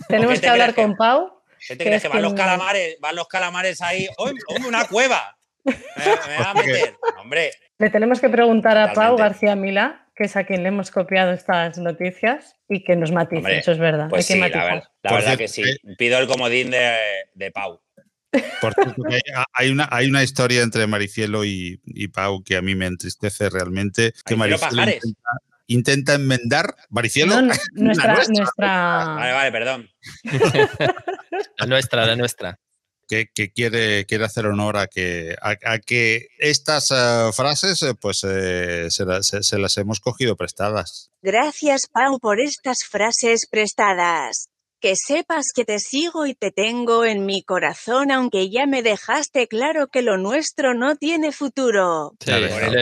Tenemos 0.08 0.34
¿Qué 0.34 0.40
te 0.40 0.46
que 0.46 0.48
hablar 0.48 0.74
con 0.74 0.96
Pau. 0.96 1.40
¿Qué 1.68 1.76
te 1.76 1.84
Que 1.84 1.90
crees? 1.90 1.96
es 1.96 2.02
Que 2.02 2.08
van 2.08 2.22
los 2.22 2.34
calamares, 2.34 2.96
van 3.00 3.14
los 3.14 3.28
calamares 3.28 3.80
ahí. 3.80 4.08
¡Uy, 4.18 4.32
uy, 4.48 4.66
una 4.66 4.88
cueva! 4.88 5.36
Me, 5.62 5.74
me 5.76 6.38
va 6.38 6.50
a 6.50 6.54
meter. 6.54 6.96
Hombre, 7.20 7.52
Le 7.78 7.90
tenemos 7.90 8.20
que 8.20 8.28
preguntar 8.28 8.76
a 8.76 8.92
Pau. 8.92 9.16
García 9.16 9.54
Milá, 9.54 10.08
que 10.16 10.24
es 10.24 10.36
a 10.36 10.42
quien 10.42 10.64
le 10.64 10.68
hemos 10.70 10.90
copiado 10.90 11.32
estas 11.32 11.78
noticias 11.78 12.56
y 12.68 12.82
que 12.82 12.96
nos 12.96 13.12
matice, 13.12 13.58
eso 13.58 13.70
es 13.70 13.78
verdad. 13.78 14.08
Pues 14.10 14.26
sí, 14.26 14.38
la, 14.38 14.82
verdad 15.02 15.38
que 15.38 15.46
sí. 15.46 15.62
Pido 15.96 16.18
el 16.18 16.26
comodín 16.26 16.70
de, 16.72 17.50
Pau. 17.52 17.80
Por 18.61 18.75
cierto, 18.75 19.03
hay, 19.53 19.71
una, 19.71 19.88
hay 19.90 20.09
una 20.09 20.23
historia 20.23 20.62
entre 20.62 20.87
Maricielo 20.87 21.45
y, 21.45 21.81
Pau 22.12 22.43
que 22.43 22.57
a 22.57 22.62
mí 22.62 22.75
me 22.75 22.87
entristece 22.87 23.51
realmente. 23.51 24.12
Que 24.25 24.37
Maricielo 24.37 24.83
intenta, 25.66 26.14
enmendar. 26.14 26.75
Maricielo. 26.88 27.40
nuestra, 27.75 28.14
nuestra... 28.29 29.05
Vale, 29.05 29.33
vale, 29.33 29.53
perdón. 29.53 29.90
la 31.59 31.66
nuestra, 31.66 32.07
la 32.07 32.16
nuestra 32.16 32.59
que, 33.35 33.53
quiere, 33.53 34.07
quiere 34.07 34.25
hacer 34.25 34.47
honor 34.47 34.77
a 34.77 34.87
que, 34.87 35.37
a, 35.40 35.79
que 35.79 36.29
estas 36.38 36.90
eh, 36.90 37.31
frases 37.35 37.83
eh, 37.83 37.95
pues 37.95 38.25
eh, 38.25 38.88
se, 38.90 39.59
las 39.59 39.79
hemos 39.79 40.01
cogido 40.01 40.37
prestadas. 40.37 41.11
Gracias, 41.23 41.88
Pau, 41.88 42.19
por 42.21 42.40
estas 42.40 42.85
frases 42.85 43.47
prestadas. 43.51 44.49
Que 44.81 44.95
sepas 44.97 45.49
que 45.55 45.64
te 45.64 45.79
sigo 45.79 46.27
y 46.27 46.35
te 46.35 46.51
tengo 46.51 47.05
en 47.05 47.27
mi 47.27 47.43
corazón, 47.43 48.11
aunque 48.11 48.49
ya 48.49 48.66
me 48.66 48.83
dejaste 48.83 49.47
claro 49.47 49.88
que 49.88 50.03
lo 50.03 50.16
nuestro 50.16 50.75
no 50.75 50.97
tiene 50.97 51.33
futuro. 51.33 52.14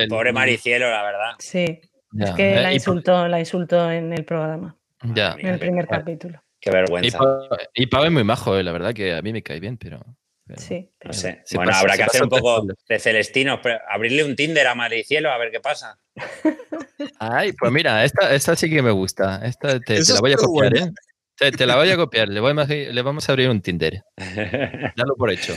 pobre, 0.08 0.32
Maricielo, 0.32 0.90
la 0.90 1.02
verdad. 1.02 1.32
Sí, 1.38 1.80
es 2.18 2.30
que 2.36 2.54
la 2.56 2.72
insultó, 2.72 3.26
la 3.26 3.40
insultó 3.40 3.90
en 3.90 4.12
el 4.12 4.24
programa. 4.24 4.76
Ya. 5.02 5.36
En 5.38 5.48
el 5.48 5.58
primer 5.58 5.86
capítulo. 5.86 6.40
Qué 6.60 6.70
vergüenza. 6.70 7.18
Y 7.74 7.86
Pau, 7.86 8.04
es 8.04 8.10
muy 8.10 8.24
majo, 8.24 8.60
la 8.62 8.72
verdad 8.72 8.94
que 8.94 9.14
a 9.14 9.22
mí 9.22 9.32
me 9.32 9.42
cae 9.42 9.60
bien, 9.60 9.76
pero 9.76 10.00
sí. 10.56 10.90
No 11.04 11.12
sé. 11.12 11.42
bueno, 11.54 11.72
habrá 11.74 11.96
que 11.96 12.04
hacer 12.04 12.22
un 12.22 12.28
poco 12.28 12.64
de 12.88 12.98
Celestino, 12.98 13.60
abrirle 13.88 14.24
un 14.24 14.34
Tinder 14.34 14.66
a 14.66 14.74
Maricielo 14.74 15.30
a 15.30 15.38
ver 15.38 15.50
qué 15.50 15.60
pasa. 15.60 15.98
Ay, 17.18 17.52
pues 17.52 17.70
mira, 17.70 18.04
esta, 18.04 18.34
esta 18.34 18.56
sí 18.56 18.68
que 18.68 18.82
me 18.82 18.90
gusta. 18.90 19.40
Esta 19.44 19.78
te, 19.80 20.00
la 20.00 20.20
voy 20.20 20.32
a 20.32 20.36
copiar, 20.36 20.76
¿eh? 20.76 20.92
Te, 21.38 21.66
la 21.66 21.76
voy 21.76 21.88
a 21.90 21.96
copiar. 21.96 22.28
Le, 22.28 22.40
le 22.92 23.02
vamos 23.02 23.28
a 23.28 23.32
abrir 23.32 23.48
un 23.48 23.62
Tinder. 23.62 24.02
Dalo 24.96 25.14
por 25.16 25.30
hecho. 25.30 25.54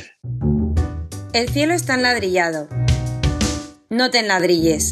El 1.34 1.50
cielo 1.50 1.74
está 1.74 1.96
enladrillado. 1.96 2.70
No 3.90 4.12
te 4.12 4.20
enladrilles. 4.20 4.92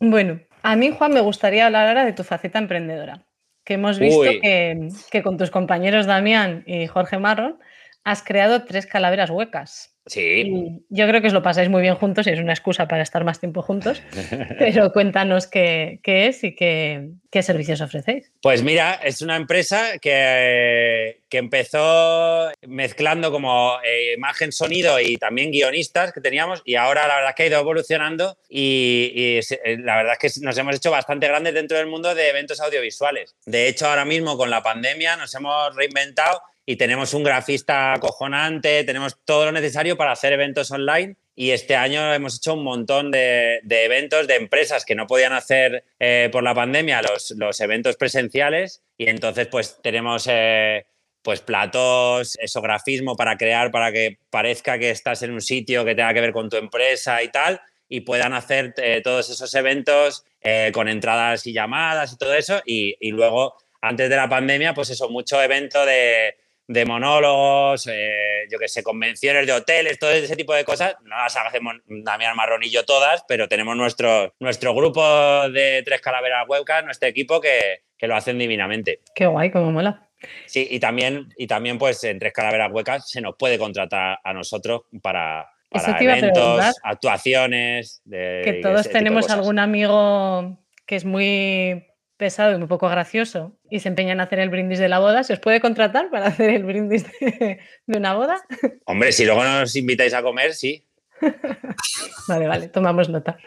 Bueno, 0.00 0.40
a 0.62 0.76
mí, 0.76 0.90
Juan, 0.90 1.14
me 1.14 1.20
gustaría 1.20 1.64
hablar 1.64 1.88
ahora 1.88 2.04
de 2.04 2.12
tu 2.12 2.24
faceta 2.24 2.58
emprendedora 2.58 3.24
que 3.64 3.74
hemos 3.74 3.98
visto 3.98 4.22
que, 4.42 5.22
con 5.22 5.38
tus 5.38 5.50
compañeros 5.50 6.06
Damián 6.06 6.64
y 6.66 6.88
Jorge 6.88 7.18
Marron 7.18 7.58
has 8.04 8.22
creado 8.22 8.64
tres 8.64 8.86
calaveras 8.86 9.30
huecas. 9.30 9.94
Sí. 10.06 10.82
yo 10.88 11.06
creo 11.06 11.20
que 11.20 11.28
os 11.28 11.32
lo 11.32 11.42
pasáis 11.42 11.68
muy 11.68 11.82
bien 11.82 11.94
juntos 11.94 12.26
y 12.26 12.30
es 12.30 12.40
una 12.40 12.52
excusa 12.52 12.88
para 12.88 13.02
estar 13.02 13.22
más 13.22 13.38
tiempo 13.38 13.62
juntos. 13.62 14.02
Pero 14.58 14.92
cuéntanos 14.92 15.46
qué, 15.46 16.00
es 16.02 16.42
y 16.42 16.56
qué, 16.56 17.12
servicios 17.42 17.80
ofrecéis. 17.80 18.32
Pues 18.42 18.64
mira, 18.64 18.94
es 18.94 19.22
una 19.22 19.36
empresa 19.36 19.98
que, 20.00 21.20
que 21.28 21.38
empezó 21.38 22.50
mezclando 22.66 23.30
como 23.30 23.74
eh, 23.84 24.14
imagen, 24.16 24.50
sonido 24.50 24.98
y 24.98 25.16
también 25.16 25.52
guionistas 25.52 26.12
que 26.12 26.20
teníamos 26.20 26.62
y 26.64 26.74
ahora 26.74 27.06
la 27.06 27.16
verdad 27.16 27.30
es 27.30 27.36
que 27.36 27.42
ha 27.44 27.46
ido 27.46 27.60
evolucionando 27.60 28.36
y, 28.48 29.12
y 29.14 29.38
eh, 29.38 29.78
la 29.78 29.96
verdad 29.96 30.16
es 30.20 30.34
que 30.34 30.44
nos 30.44 30.58
hemos 30.58 30.74
hecho 30.74 30.90
bastante 30.90 31.28
grandes 31.28 31.54
dentro 31.54 31.76
del 31.76 31.86
mundo 31.86 32.14
de 32.14 32.30
eventos 32.30 32.60
audiovisuales. 32.60 33.36
De 33.46 33.68
hecho, 33.68 33.86
ahora 33.86 34.06
mismo 34.06 34.36
con 34.36 34.50
la 34.50 34.62
pandemia 34.62 35.16
nos 35.16 35.32
hemos 35.34 35.76
reinventado 35.76 36.42
y 36.66 36.76
tenemos 36.76 37.14
un 37.14 37.24
grafista 37.24 37.94
acojonante, 37.94 38.84
tenemos 38.84 39.16
todo 39.24 39.46
lo 39.46 39.52
necesario 39.52 39.96
para 39.96 40.12
hacer 40.12 40.32
eventos 40.32 40.70
online 40.70 41.16
y 41.34 41.52
este 41.52 41.74
año 41.74 42.12
hemos 42.12 42.36
hecho 42.36 42.54
un 42.54 42.64
montón 42.64 43.10
de, 43.10 43.60
eventos 43.68 44.26
de 44.26 44.36
empresas 44.36 44.84
que 44.84 44.94
no 44.94 45.06
podían 45.06 45.32
hacer 45.32 45.84
eh, 45.98 46.28
por 46.30 46.42
la 46.42 46.54
pandemia 46.54 47.00
los, 47.02 47.30
los, 47.36 47.60
eventos 47.60 47.96
presenciales 47.96 48.82
y 48.98 49.08
entonces 49.08 49.46
pues 49.46 49.78
tenemos 49.82 50.28
eh, 50.30 50.84
pues 51.22 51.40
platos, 51.40 52.36
esografismo 52.40 53.16
para 53.16 53.36
crear 53.36 53.70
para 53.70 53.90
que 53.90 54.18
parezca 54.28 54.78
que 54.78 54.90
estás 54.90 55.22
en 55.22 55.32
un 55.32 55.40
sitio 55.40 55.84
que 55.84 55.94
tenga 55.94 56.12
que 56.12 56.20
ver 56.20 56.32
con 56.32 56.50
tu 56.50 56.56
empresa 56.56 57.22
y 57.22 57.28
tal 57.28 57.60
y 57.88 58.02
puedan 58.02 58.34
hacer 58.34 58.74
eh, 58.76 59.00
todos 59.02 59.30
esos 59.30 59.52
eventos 59.54 60.24
con 60.72 60.88
entradas 60.88 61.46
y 61.46 61.52
llamadas 61.52 62.12
y 62.12 62.16
todo 62.16 62.34
eso 62.34 62.62
y, 62.64 62.96
y 63.00 63.10
luego 63.10 63.56
antes 63.82 64.08
de 64.08 64.16
la 64.16 64.28
pandemia 64.28 64.72
pues 64.72 64.90
eso, 64.90 65.08
mucho 65.10 65.42
evento 65.42 65.84
de 65.84 66.34
de 66.70 66.84
monólogos, 66.84 67.88
eh, 67.88 68.46
yo 68.48 68.56
que 68.56 68.68
sé, 68.68 68.84
convenciones 68.84 69.44
de 69.44 69.52
hoteles, 69.52 69.98
todo 69.98 70.12
ese 70.12 70.36
tipo 70.36 70.54
de 70.54 70.64
cosas. 70.64 70.94
No 71.02 71.16
las 71.16 71.36
hacemos 71.36 71.74
Damián 71.84 72.36
Marrón 72.36 72.62
y 72.62 72.70
yo 72.70 72.84
todas, 72.84 73.24
pero 73.26 73.48
tenemos 73.48 73.76
nuestro, 73.76 74.34
nuestro 74.38 74.72
grupo 74.72 75.02
de 75.48 75.82
tres 75.84 76.00
calaveras 76.00 76.46
webcam, 76.48 76.84
nuestro 76.84 77.08
equipo, 77.08 77.40
que, 77.40 77.80
lo 78.02 78.14
hacen 78.14 78.38
divinamente. 78.38 79.00
Qué 79.16 79.26
guay, 79.26 79.50
cómo 79.50 79.72
mola. 79.72 80.08
Sí, 80.46 80.68
y 80.70 80.78
también, 80.78 81.34
y 81.36 81.48
también 81.48 81.76
pues 81.76 82.04
en 82.04 82.20
tres 82.20 82.32
calaveras 82.32 82.70
huecas 82.70 83.10
se 83.10 83.20
nos 83.20 83.34
puede 83.36 83.58
contratar 83.58 84.20
a 84.22 84.32
nosotros 84.32 84.82
para, 85.02 85.50
eventos, 85.72 86.76
actuaciones. 86.84 88.00
que 88.08 88.60
todos 88.62 88.88
tenemos 88.88 89.28
algún 89.28 89.58
amigo 89.58 90.56
que 90.86 90.94
es 90.94 91.04
muy 91.04 91.89
pesado 92.20 92.54
y 92.54 92.58
muy 92.58 92.68
poco 92.68 92.88
gracioso 92.88 93.56
y 93.70 93.80
se 93.80 93.88
empeñan 93.88 94.18
en 94.18 94.20
hacer 94.20 94.38
el 94.38 94.50
brindis 94.50 94.78
de 94.78 94.88
la 94.88 95.00
boda, 95.00 95.24
¿se 95.24 95.32
os 95.32 95.40
puede 95.40 95.60
contratar 95.60 96.10
para 96.10 96.26
hacer 96.28 96.50
el 96.50 96.62
brindis 96.62 97.06
de, 97.18 97.58
una 97.88 98.14
boda? 98.14 98.40
Hombre, 98.84 99.10
si 99.10 99.24
luego 99.24 99.42
nos 99.42 99.74
invitáis 99.74 100.14
a 100.14 100.22
comer, 100.22 100.54
sí. 100.54 100.86
vale, 102.28 102.46
vale, 102.46 102.68
tomamos 102.68 103.08
nota. 103.08 103.38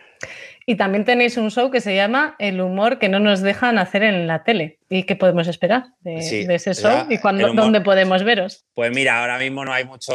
Y 0.65 0.75
también 0.75 1.05
tenéis 1.05 1.38
un 1.38 1.51
show 1.51 1.69
que 1.69 1.81
se 1.81 1.95
llama 1.95 2.36
El 2.39 2.62
humor 2.62 2.97
que 2.97 3.09
no 3.09 3.19
nos 3.19 3.41
dejan 3.41 3.77
hacer 3.77 4.01
en 4.01 4.27
la 4.27 4.43
tele. 4.43 4.79
¿Y 4.89 5.03
qué 5.03 5.15
podemos 5.15 5.47
esperar 5.47 5.88
de, 5.99 6.17
ese 6.17 6.73
show? 6.73 7.05
¿Y 7.09 7.19
cuándo, 7.19 7.53
dónde 7.53 7.81
podemos 7.81 8.23
veros? 8.23 8.65
Pues 8.73 8.91
mira, 8.91 9.19
ahora 9.19 9.38
mismo 9.38 9.65
no 9.65 9.73
hay 9.73 9.86
mucho, 9.86 10.13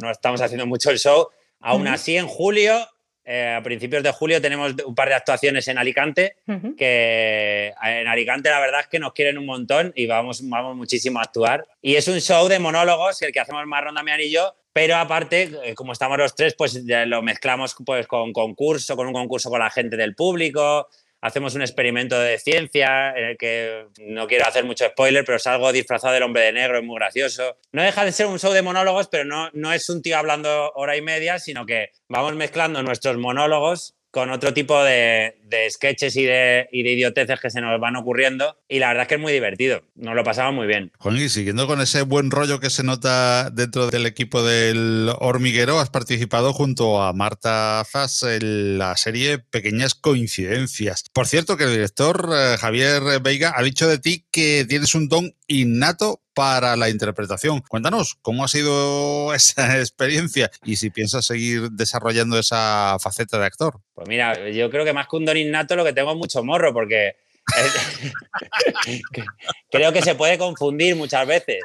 no 0.00 0.10
estamos 0.10 0.40
haciendo 0.40 0.66
mucho 0.66 0.90
el 0.90 0.98
show. 0.98 1.28
Aún 1.60 1.88
así, 1.88 2.16
en 2.16 2.28
julio 2.28 2.78
eh, 3.30 3.56
a 3.58 3.62
principios 3.62 4.02
de 4.02 4.10
julio 4.10 4.40
tenemos 4.40 4.74
un 4.86 4.94
par 4.94 5.10
de 5.10 5.14
actuaciones 5.14 5.68
en 5.68 5.76
Alicante, 5.76 6.36
que 6.78 7.74
en 7.84 8.08
Alicante 8.08 8.48
la 8.48 8.58
verdad 8.58 8.80
es 8.80 8.86
que 8.86 8.98
nos 8.98 9.12
quieren 9.12 9.36
un 9.36 9.44
montón 9.44 9.92
y 9.94 10.06
vamos, 10.06 10.40
vamos 10.48 10.74
muchísimo 10.74 11.18
a 11.18 11.24
actuar. 11.24 11.66
Y 11.82 11.96
es 11.96 12.08
un 12.08 12.22
show 12.22 12.48
de 12.48 12.58
monólogos, 12.58 13.20
el 13.20 13.30
que 13.30 13.40
hacemos 13.40 13.66
Marrón, 13.66 13.96
Damián 13.96 14.18
y 14.22 14.30
yo, 14.30 14.54
pero 14.72 14.96
aparte, 14.96 15.50
eh, 15.62 15.74
como 15.74 15.92
estamos 15.92 16.16
los 16.16 16.34
tres, 16.34 16.54
pues 16.56 16.82
lo 16.86 17.20
mezclamos 17.20 17.76
pues, 17.84 18.06
con 18.06 18.32
concurso, 18.32 18.96
con 18.96 19.08
un 19.08 19.12
concurso 19.12 19.50
con 19.50 19.60
la 19.60 19.68
gente 19.68 19.98
del 19.98 20.14
público, 20.14 20.88
hacemos 21.20 21.54
un 21.54 21.62
experimento 21.62 22.18
de 22.18 22.38
ciencia 22.38 23.10
en 23.16 23.24
el 23.24 23.36
que 23.36 23.86
no 24.00 24.26
quiero 24.26 24.46
hacer 24.46 24.64
mucho 24.64 24.86
spoiler, 24.86 25.24
pero 25.24 25.38
salgo 25.38 25.72
disfrazado 25.72 26.14
del 26.14 26.22
hombre 26.22 26.42
de 26.42 26.52
negro, 26.52 26.78
es 26.78 26.84
muy 26.84 26.96
gracioso. 26.96 27.56
No 27.72 27.82
deja 27.82 28.04
de 28.04 28.12
ser 28.12 28.26
un 28.26 28.38
show 28.38 28.52
de 28.52 28.62
monólogos, 28.62 29.08
pero 29.08 29.24
no, 29.24 29.50
no 29.52 29.72
es 29.72 29.88
un 29.88 30.02
tío 30.02 30.18
hablando 30.18 30.72
hora 30.74 30.96
y 30.96 31.02
media, 31.02 31.38
sino 31.38 31.66
que 31.66 31.90
vamos 32.08 32.34
mezclando 32.34 32.82
nuestros 32.82 33.16
monólogos 33.16 33.94
con 34.10 34.30
otro 34.30 34.54
tipo 34.54 34.82
de, 34.82 35.37
sketches 35.70 36.16
y 36.16 36.24
de, 36.24 36.68
y 36.72 36.82
de, 36.82 36.92
idioteces 36.92 37.40
que 37.40 37.50
se 37.50 37.60
nos 37.60 37.78
van 37.80 37.96
ocurriendo. 37.96 38.56
Y 38.68 38.78
la 38.78 38.88
verdad 38.88 39.02
es 39.02 39.08
que 39.08 39.14
es 39.14 39.20
muy 39.20 39.32
divertido. 39.32 39.82
Nos 39.94 40.14
lo 40.14 40.24
pasamos 40.24 40.54
muy 40.54 40.66
bien. 40.66 40.92
Juan, 40.98 41.16
y 41.16 41.28
siguiendo 41.28 41.66
con 41.66 41.80
ese 41.80 42.02
buen 42.02 42.30
rollo 42.30 42.60
que 42.60 42.70
se 42.70 42.82
nota 42.82 43.50
dentro 43.50 43.88
del 43.88 44.06
equipo 44.06 44.42
del 44.42 45.10
Hormiguero, 45.18 45.78
has 45.78 45.90
participado 45.90 46.52
junto 46.52 47.02
a 47.02 47.12
Marta 47.12 47.82
Zas 47.90 48.22
en 48.22 48.78
la 48.78 48.96
serie 48.96 49.38
Pequeñas 49.38 49.94
Coincidencias. 49.94 51.04
Por 51.12 51.26
cierto, 51.26 51.56
que 51.56 51.64
el 51.64 51.72
director 51.72 52.30
eh, 52.32 52.56
Javier 52.58 53.20
Veiga 53.22 53.52
ha 53.56 53.62
dicho 53.62 53.88
de 53.88 53.98
ti 53.98 54.26
que 54.30 54.64
tienes 54.68 54.94
un 54.94 55.08
don 55.08 55.34
innato 55.48 56.20
para 56.38 56.76
la 56.76 56.88
interpretación. 56.88 57.64
Cuéntanos, 57.68 58.16
¿cómo 58.22 58.44
ha 58.44 58.48
sido 58.48 59.34
esa 59.34 59.80
experiencia 59.80 60.52
y 60.62 60.76
si 60.76 60.90
piensas 60.90 61.26
seguir 61.26 61.70
desarrollando 61.72 62.38
esa 62.38 62.96
faceta 63.00 63.40
de 63.40 63.46
actor? 63.46 63.80
Pues 63.92 64.06
mira, 64.08 64.48
yo 64.50 64.70
creo 64.70 64.84
que 64.84 64.92
más 64.92 65.08
que 65.08 65.16
un 65.16 65.24
don 65.24 65.36
innato 65.38 65.76
lo 65.76 65.84
que 65.84 65.92
tengo 65.92 66.14
mucho 66.14 66.44
morro 66.44 66.72
porque 66.72 67.16
creo 69.70 69.92
que 69.92 70.02
se 70.02 70.14
puede 70.14 70.38
confundir 70.38 70.96
muchas 70.96 71.26
veces. 71.26 71.60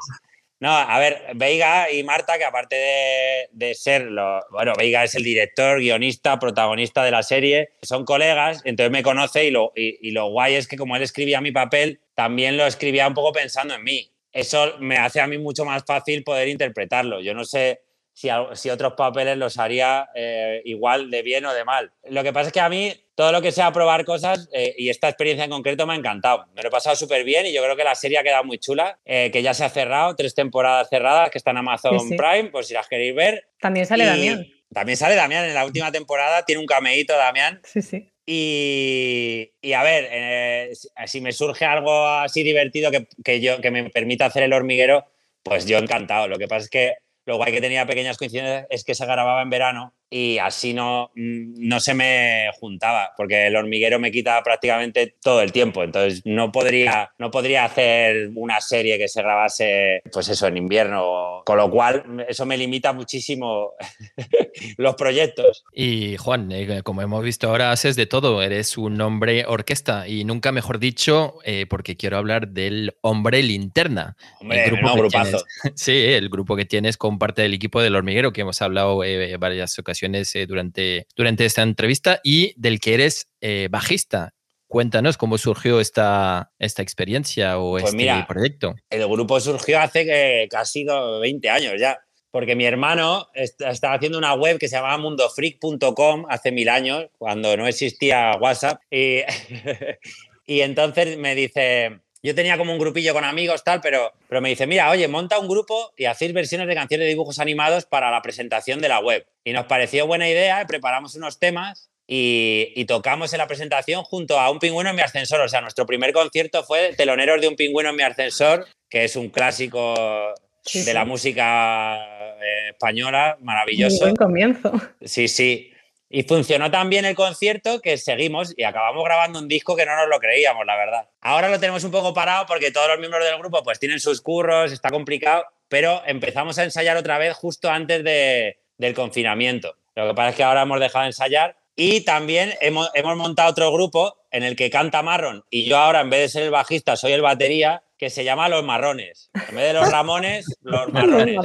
No, 0.60 0.72
a 0.72 0.98
ver, 0.98 1.24
Veiga 1.36 1.92
y 1.92 2.04
Marta, 2.04 2.38
que 2.38 2.46
aparte 2.46 3.50
de, 3.52 3.76
ser, 3.76 4.08
bueno, 4.50 4.74
Veiga 4.78 5.04
es 5.04 5.14
el 5.16 5.24
director, 5.24 5.80
guionista, 5.80 6.40
protagonista 6.40 7.04
de 7.04 7.12
la 7.12 7.22
serie, 7.22 7.72
son 7.82 8.06
colegas, 8.06 8.62
entonces 8.64 8.90
me 8.90 9.04
conoce 9.04 9.44
y 9.44 9.52
lo, 9.52 9.74
y 9.76 10.12
lo 10.12 10.30
guay 10.30 10.56
es 10.56 10.70
que 10.70 10.78
como 10.78 10.96
él 10.96 11.02
escribía 11.02 11.42
mi 11.42 11.52
papel, 11.52 12.00
también 12.16 12.56
lo 12.56 12.66
escribía 12.66 13.10
un 13.10 13.14
poco 13.14 13.34
pensando 13.34 13.74
en 13.74 13.84
mí 13.84 14.14
eso 14.34 14.74
me 14.80 14.98
hace 14.98 15.22
a 15.22 15.28
mí 15.28 15.38
mucho 15.38 15.64
más 15.64 15.86
fácil 15.86 16.24
poder 16.24 16.48
interpretarlo. 16.48 17.22
Yo 17.22 17.36
no 17.36 17.46
sé 17.46 17.82
si, 18.14 18.30
si 18.54 18.70
otros 18.72 18.94
papeles 18.94 19.38
los 19.38 19.60
haría 19.60 20.10
eh, 20.16 20.62
igual 20.66 21.12
de 21.12 21.22
bien 21.22 21.46
o 21.46 21.54
de 21.54 21.64
mal. 21.64 21.92
Lo 22.10 22.24
que 22.24 22.34
pasa 22.34 22.48
es 22.48 22.54
que 22.54 22.60
a 22.60 22.70
mí 22.70 22.92
todo 23.15 23.32
lo 23.32 23.41
que 23.41 23.52
sea 23.52 23.71
probar 23.71 24.06
cosas 24.06 24.49
eh, 24.54 24.73
y 24.78 24.89
esta 24.89 25.08
experiencia 25.10 25.45
en 25.45 25.52
concreto 25.52 25.86
me 25.86 25.93
ha 25.93 25.97
encantado. 25.97 26.45
Me 26.56 26.62
lo 26.63 26.69
he 26.69 26.71
pasado 26.71 26.95
súper 26.95 27.23
bien 27.23 27.45
y 27.45 27.54
yo 27.54 27.62
creo 27.63 27.76
que 27.76 27.84
la 27.84 27.95
serie 27.95 28.17
ha 28.17 28.23
quedado 28.23 28.43
muy 28.43 28.58
chula, 28.58 28.97
eh, 29.06 29.30
que 29.32 29.41
ya 29.43 29.54
se 29.54 29.63
ha 29.63 29.69
cerrado, 29.69 30.15
tres 30.15 30.34
temporadas 30.34 30.89
cerradas 30.89 31.30
que 31.30 31.38
están 31.38 31.56
en 31.56 31.60
Amazon 31.60 31.91
Prime, 32.17 32.45
por 32.49 32.65
si 32.65 32.73
las 32.73 32.88
queréis 32.88 33.13
ver. 33.15 33.47
También 33.60 33.86
sale 33.86 34.06
Damián. 34.06 34.47
También 34.73 34.97
sale 34.97 35.15
Damián 35.15 35.45
en 35.45 35.54
la 35.54 35.65
última 35.65 35.91
temporada, 35.91 36.43
tiene 36.45 36.60
un 36.62 36.65
cameíto 36.67 37.15
Damián. 37.15 37.62
Sí, 37.63 37.82
sí. 37.84 38.10
Y, 38.26 39.52
y 39.62 39.73
a 39.73 39.84
ver, 39.84 40.08
eh, 40.12 40.69
si- 40.73 40.88
si 41.06 41.21
me 41.21 41.32
surge 41.32 41.65
algo 41.65 42.08
así 42.08 42.41
divertido 42.43 42.89
que, 42.91 43.08
que 43.23 43.39
yo, 43.41 43.62
que 43.62 43.69
me 43.71 43.89
permita 43.89 44.26
hacer 44.26 44.43
el 44.43 44.54
hormiguero, 44.54 45.06
pues 45.43 45.65
yo 45.65 45.78
encantado. 45.78 46.28
Lo 46.28 46.38
que 46.38 46.47
pasa 46.47 46.63
es 46.65 46.69
que 46.69 46.93
lo 47.26 47.38
guay 47.38 47.52
que 47.54 47.62
tenía 47.62 47.86
pequeñas 47.86 48.17
coincidencias 48.17 48.65
es 48.69 48.84
que 48.84 48.95
se 48.95 49.06
grababa 49.06 49.41
en 49.41 49.49
verano 49.49 49.93
y 50.15 50.38
así 50.38 50.76
no, 50.76 51.10
no 51.15 51.80
se 51.80 51.95
me 51.95 52.52
juntaba, 52.60 53.13
porque 53.17 53.47
el 53.47 53.56
hormiguero 53.56 53.97
me 53.97 54.12
quita 54.12 54.43
prácticamente 54.43 55.15
todo 55.19 55.41
el 55.41 55.52
tiempo. 55.52 55.84
Entonces 55.84 56.21
no 56.23 56.52
podría, 56.52 57.12
no 57.17 57.32
podría 57.32 57.65
hacer 57.65 58.30
una 58.36 58.62
serie 58.62 58.99
que 58.99 59.08
se 59.08 59.23
grabase, 59.23 60.04
pues 60.12 60.30
eso, 60.30 60.45
en 60.45 60.58
invierno. 60.58 61.41
Con 61.47 61.58
lo 61.58 61.71
cual, 61.71 62.23
eso 62.30 62.45
me 62.45 62.58
limita 62.58 62.93
muchísimo 62.93 63.71
los 64.78 64.93
proyectos. 64.93 65.63
Y 65.73 66.15
Juan, 66.17 66.52
eh, 66.52 66.84
como 66.84 67.02
hemos 67.02 67.23
visto 67.23 67.49
ahora, 67.49 67.71
haces 67.71 67.95
de 67.95 68.06
todo. 68.06 68.43
Eres 68.43 68.78
un 68.78 69.02
hombre 69.02 69.45
orquesta 69.47 70.08
y 70.08 70.26
nunca 70.26 70.52
mejor 70.52 70.78
dicho, 70.78 71.39
eh, 71.43 71.65
porque 71.67 71.97
quiero 71.97 72.17
hablar 72.17 72.49
del 72.49 72.95
hombre 73.02 73.41
linterna. 73.41 74.15
Hombre, 74.39 74.65
el 74.65 74.69
grupo 74.69 74.88
no, 74.89 74.93
que 74.93 74.99
grupazo. 74.99 75.43
tienes. 75.63 75.73
Sí, 75.84 75.91
el 75.91 76.30
grupo 76.30 76.56
que 76.56 76.65
tienes 76.65 76.97
con 76.97 77.17
parte 77.17 77.41
del 77.41 77.56
equipo 77.56 77.82
del 77.82 77.95
hormiguero, 77.95 78.32
que 78.32 78.41
hemos 78.41 78.62
hablado 78.62 79.04
eh, 79.04 79.36
varias 79.38 79.80
ocasiones 79.80 80.03
eh, 80.06 80.46
durante, 80.46 81.08
durante 81.16 81.46
esta 81.46 81.62
entrevista, 81.62 82.20
y 82.24 82.54
del 82.58 82.80
que 82.80 82.94
eres 82.94 83.28
eh, 83.42 83.68
bajista. 83.72 84.34
Cuéntanos 84.68 85.18
cómo 85.18 85.38
surgió 85.38 85.80
esta, 85.80 86.52
esta 86.58 86.82
experiencia 86.82 87.60
o 87.60 87.72
Pues 87.74 87.84
este 87.86 87.98
mira, 87.98 88.26
proyecto. 88.28 88.74
el 88.89 89.08
grupo 89.08 89.39
surgió 89.39 89.80
hace 89.80 90.04
que 90.06 90.48
casi 90.50 90.84
do- 90.84 91.20
20 91.20 91.50
años 91.50 91.74
ya. 91.80 92.00
Porque 92.32 92.56
mi 92.56 92.66
hermano 92.66 93.28
est- 93.36 93.62
estaba 93.62 93.94
haciendo 93.94 94.18
una 94.18 94.34
web 94.34 94.58
que 94.58 94.68
se 94.68 94.76
llamaba 94.78 94.98
mundofreak.com 94.98 96.26
hace 96.30 96.52
mil 96.52 96.68
años, 96.70 97.06
cuando 97.20 97.56
no 97.56 97.68
existía 97.68 98.32
WhatsApp. 98.42 98.82
Y, 98.89 99.20
y 100.48 100.62
entonces 100.62 101.18
me 101.18 101.36
dice, 101.36 102.00
yo 102.24 102.34
tenía 102.34 102.58
como 102.58 102.72
un 102.72 102.80
grupillo 102.80 103.14
con 103.14 103.24
amigos, 103.26 103.64
tal, 103.64 103.82
pero, 103.82 104.14
pero 104.30 104.40
me 104.42 104.50
dice, 104.50 104.66
mira, 104.66 104.90
oye, 104.90 105.08
monta 105.08 105.38
un 105.40 105.48
grupo 105.48 105.92
y 105.98 106.06
hacéis 106.06 106.34
versiones 106.34 106.68
de 106.68 106.76
canciones 106.76 107.06
de 107.06 107.10
dibujos 107.10 107.40
animados 107.40 107.86
para 107.86 108.10
la 108.12 108.22
presentación 108.22 108.80
de 108.82 108.90
la 108.90 109.00
web. 109.00 109.26
Y 109.44 109.52
nos 109.52 109.66
pareció 109.66 110.08
buena 110.08 110.30
idea, 110.30 110.66
preparamos 110.66 111.16
unos 111.16 111.38
temas 111.38 111.90
y, 112.08 112.72
y 112.76 112.86
tocamos 112.86 113.34
en 113.34 113.40
la 113.40 113.48
presentación 113.48 114.04
junto 114.04 114.40
a 114.40 114.50
un 114.50 114.60
pingüino 114.60 114.90
en 114.90 114.96
mi 114.96 115.02
ascensor. 115.02 115.42
O 115.42 115.50
sea, 115.50 115.60
nuestro 115.62 115.86
primer 115.86 116.14
concierto 116.14 116.64
fue 116.64 116.94
Teloneros 116.96 117.42
de 117.42 117.50
un 117.50 117.56
pingüino 117.58 117.90
en 117.90 117.96
mi 117.98 118.04
ascensor, 118.04 118.68
que 118.90 119.04
es 119.04 119.16
un 119.18 119.30
clásico 119.30 120.34
Sí, 120.66 120.80
de 120.80 120.86
sí. 120.86 120.94
la 120.94 121.04
música 121.04 121.98
eh, 122.42 122.70
española, 122.70 123.38
maravilloso. 123.42 124.00
buen 124.00 124.16
comienzo. 124.16 124.72
Sí, 125.02 125.28
sí. 125.28 125.73
Y 126.15 126.21
funcionó 126.23 126.69
tan 126.69 126.91
bien 126.91 127.06
el 127.06 127.15
concierto 127.15 127.82
que 127.82 127.97
seguimos 127.97 128.54
y 128.56 128.63
acabamos 128.65 129.04
grabando 129.04 129.39
un 129.39 129.47
disco 129.47 129.76
que 129.76 129.84
no 129.86 129.95
nos 129.95 130.08
lo 130.08 130.19
creíamos, 130.19 130.63
la 130.63 130.78
verdad. 130.78 131.10
Ahora 131.21 131.49
lo 131.49 131.60
tenemos 131.60 131.84
un 131.84 131.89
poco 131.89 132.13
parado 132.13 132.45
porque 132.45 132.69
todos 132.69 132.88
los 132.88 132.99
miembros 132.99 133.26
del 133.26 133.39
grupo 133.39 133.63
pues 133.63 133.80
tienen 133.80 133.99
sus 133.99 134.21
curros, 134.21 134.71
está 134.71 134.91
complicado, 134.91 135.43
pero 135.69 136.04
empezamos 136.06 136.60
a 136.60 136.63
ensayar 136.65 136.97
otra 136.97 137.17
vez 137.17 137.34
justo 137.36 137.67
antes 137.71 138.04
de- 138.04 138.60
del 138.78 138.93
confinamiento. 138.93 139.76
Lo 139.95 140.08
que 140.08 140.13
pasa 140.13 140.30
es 140.30 140.36
que 140.36 140.43
ahora 140.43 140.62
hemos 140.62 140.80
dejado 140.80 141.02
de 141.02 141.08
ensayar 141.10 141.58
y 141.76 142.02
también 142.02 142.54
hemos, 142.62 142.91
hemos 142.93 143.17
montado 143.17 143.49
otro 143.49 143.71
grupo 143.73 144.15
en 144.30 144.43
el 144.43 144.56
que 144.56 144.69
canta 144.69 145.02
Marron 145.02 145.43
y 145.49 145.65
yo 145.65 145.78
ahora 145.78 146.02
en 146.02 146.12
vez 146.12 146.19
de 146.21 146.30
ser 146.30 146.43
el 146.43 146.52
bajista 146.52 146.95
soy 146.95 147.13
el 147.13 147.21
batería 147.23 147.82
que 147.97 148.12
se 148.12 148.23
llama 148.23 148.49
Los 148.49 148.63
Marrones. 148.63 149.32
En 149.49 149.56
vez 149.56 149.65
de 149.65 149.73
los 149.73 149.91
Ramones, 149.91 150.45
los 150.62 150.89
Marrones. 150.93 151.38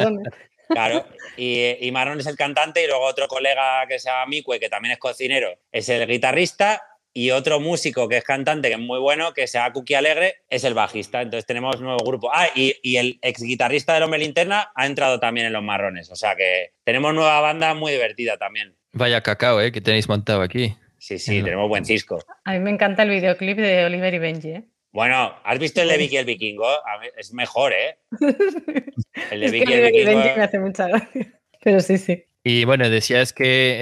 Claro, 0.69 1.07
y, 1.37 1.77
y 1.81 1.91
Marrón 1.93 2.21
es 2.21 2.27
el 2.27 2.37
cantante 2.37 2.85
y 2.85 2.87
luego 2.87 3.05
otro 3.05 3.27
colega 3.27 3.87
que 3.89 3.99
se 3.99 4.09
llama 4.09 4.27
Micue, 4.27 4.61
que 4.61 4.69
también 4.69 4.93
es 4.93 4.99
cocinero, 4.99 5.59
es 5.73 5.89
el 5.89 6.07
guitarrista 6.07 6.83
y 7.13 7.31
otro 7.31 7.59
músico 7.59 8.09
que 8.09 8.19
es 8.19 8.25
cantante, 8.25 8.69
que 8.69 8.75
es 8.75 8.81
muy 8.81 9.01
bueno, 9.01 9.33
que 9.35 9.47
se 9.47 9.59
llama 9.59 9.73
Cookie 9.73 9.95
Alegre, 9.95 10.37
es 10.49 10.63
el 10.63 10.75
bajista. 10.75 11.21
Entonces 11.23 11.47
tenemos 11.47 11.77
un 11.77 11.85
nuevo 11.85 12.05
grupo. 12.05 12.31
Ah, 12.33 12.49
y, 12.55 12.77
y 12.83 12.97
el 12.99 13.19
ex 13.23 13.43
guitarrista 13.43 13.95
del 13.95 14.05
Hombre 14.05 14.21
Linterna 14.21 14.71
ha 14.75 14.87
entrado 14.87 15.19
también 15.19 15.47
en 15.47 15.53
Los 15.53 15.63
Marrones. 15.63 16.11
O 16.11 16.17
sea 16.17 16.37
que 16.37 16.75
tenemos 16.85 17.15
nueva 17.15 17.41
banda 17.41 17.75
muy 17.75 17.93
divertida 17.93 18.37
también. 18.37 18.77
Vaya 18.93 19.23
cacao, 19.23 19.61
¿eh? 19.61 19.73
Que 19.73 19.81
tenéis 19.81 20.09
montado 20.09 20.43
aquí. 20.43 20.77
Sí, 20.99 21.19
sí, 21.19 21.43
tenemos 21.43 21.69
buen 21.69 21.85
cisco. 21.85 22.23
A 22.45 22.53
mí 22.53 22.59
me 22.59 22.71
encanta 22.71 23.05
el 23.05 23.11
videoclip 23.11 23.57
de 23.57 23.85
Oliver 23.85 24.15
y 24.15 24.19
Benji. 24.19 24.51
¿eh? 24.51 24.65
Bueno, 24.93 25.35
¿has 25.45 25.59
visto 25.59 25.83
el 25.83 25.89
de 25.89 25.97
Vicky 25.99 26.17
el 26.17 26.25
Vikingo? 26.25 26.67
A 26.67 26.99
mí- 27.01 27.09
es 27.17 27.33
mejor, 27.33 27.73
¿eh? 27.73 27.99
El 29.31 29.41
de 29.41 29.47
Es 29.47 29.53
que 29.53 29.59
Vicky 29.61 29.73
el 29.75 29.83
Vikingo. 29.93 30.19
Benji 30.19 30.37
me 30.39 30.43
hace 30.45 30.59
mucha 30.59 30.89
gracia. 30.89 31.41
Pero 31.63 31.81
sí, 31.81 31.99
sí. 31.99 32.25
Y 32.45 32.65
bueno, 32.65 32.89
decías 32.89 33.33
que, 33.35 33.77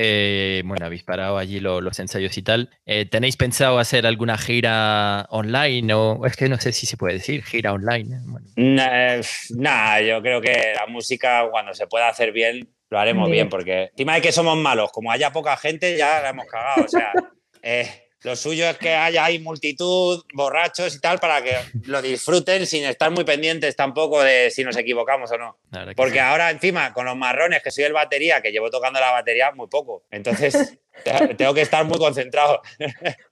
eh, 0.58 0.62
bueno, 0.64 0.86
habéis 0.86 1.04
parado 1.04 1.38
allí 1.38 1.60
lo- 1.60 1.80
los 1.80 1.98
ensayos 2.00 2.36
y 2.36 2.42
tal. 2.42 2.70
Eh, 2.86 3.04
¿Tenéis 3.06 3.36
pensado 3.36 3.78
hacer 3.78 4.06
alguna 4.06 4.36
gira 4.38 5.26
online 5.30 5.94
o 5.94 6.26
es 6.26 6.36
que 6.36 6.48
no 6.48 6.58
sé 6.58 6.72
si 6.72 6.86
se 6.86 6.96
puede 6.96 7.14
decir 7.14 7.44
gira 7.44 7.72
online? 7.72 8.16
Bueno, 8.24 8.46
Nah, 8.56 9.16
eh, 9.16 9.20
Nada, 9.56 10.00
yo 10.00 10.20
creo 10.22 10.40
que 10.40 10.72
la 10.74 10.86
música 10.88 11.46
cuando 11.50 11.74
se 11.74 11.86
pueda 11.86 12.08
hacer 12.08 12.32
bien 12.32 12.68
lo 12.88 12.98
haremos 12.98 13.26
En 13.26 13.32
bien 13.32 13.48
porque 13.48 13.84
encima 13.92 14.14
de 14.14 14.22
que 14.22 14.32
somos 14.32 14.56
malos, 14.56 14.90
como 14.90 15.12
haya 15.12 15.32
poca 15.32 15.56
gente 15.56 15.96
ya 15.96 16.20
la 16.22 16.30
hemos 16.30 16.46
cagado, 16.46 16.84
o 16.84 16.88
sea, 16.88 17.12
eh, 17.62 18.05
lo 18.26 18.34
suyo 18.34 18.68
es 18.68 18.76
que 18.76 18.92
haya 18.92 19.24
ahí 19.24 19.38
multitud, 19.38 20.24
borrachos 20.34 20.96
y 20.96 21.00
tal 21.00 21.18
para 21.20 21.42
que 21.42 21.54
lo 21.84 22.02
disfruten 22.02 22.66
sin 22.66 22.84
estar 22.84 23.10
muy 23.12 23.22
pendientes 23.22 23.76
tampoco 23.76 24.20
de 24.22 24.50
si 24.50 24.64
nos 24.64 24.76
equivocamos 24.76 25.30
o 25.30 25.38
no. 25.38 25.58
Porque 25.94 26.18
ahora 26.20 26.50
encima 26.50 26.92
con 26.92 27.06
los 27.06 27.16
marrones 27.16 27.62
que 27.62 27.70
soy 27.70 27.84
el 27.84 27.92
batería, 27.92 28.40
que 28.42 28.50
llevo 28.50 28.68
tocando 28.68 28.98
la 28.98 29.12
batería 29.12 29.52
muy 29.52 29.68
poco, 29.68 30.02
entonces 30.10 30.76
te- 31.04 31.34
tengo 31.36 31.54
que 31.54 31.60
estar 31.60 31.84
muy 31.84 31.98
concentrado, 31.98 32.60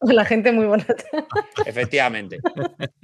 La 0.00 0.24
gente 0.24 0.52
muy 0.52 0.66
bonita. 0.66 0.94
efectivamente. 1.66 2.38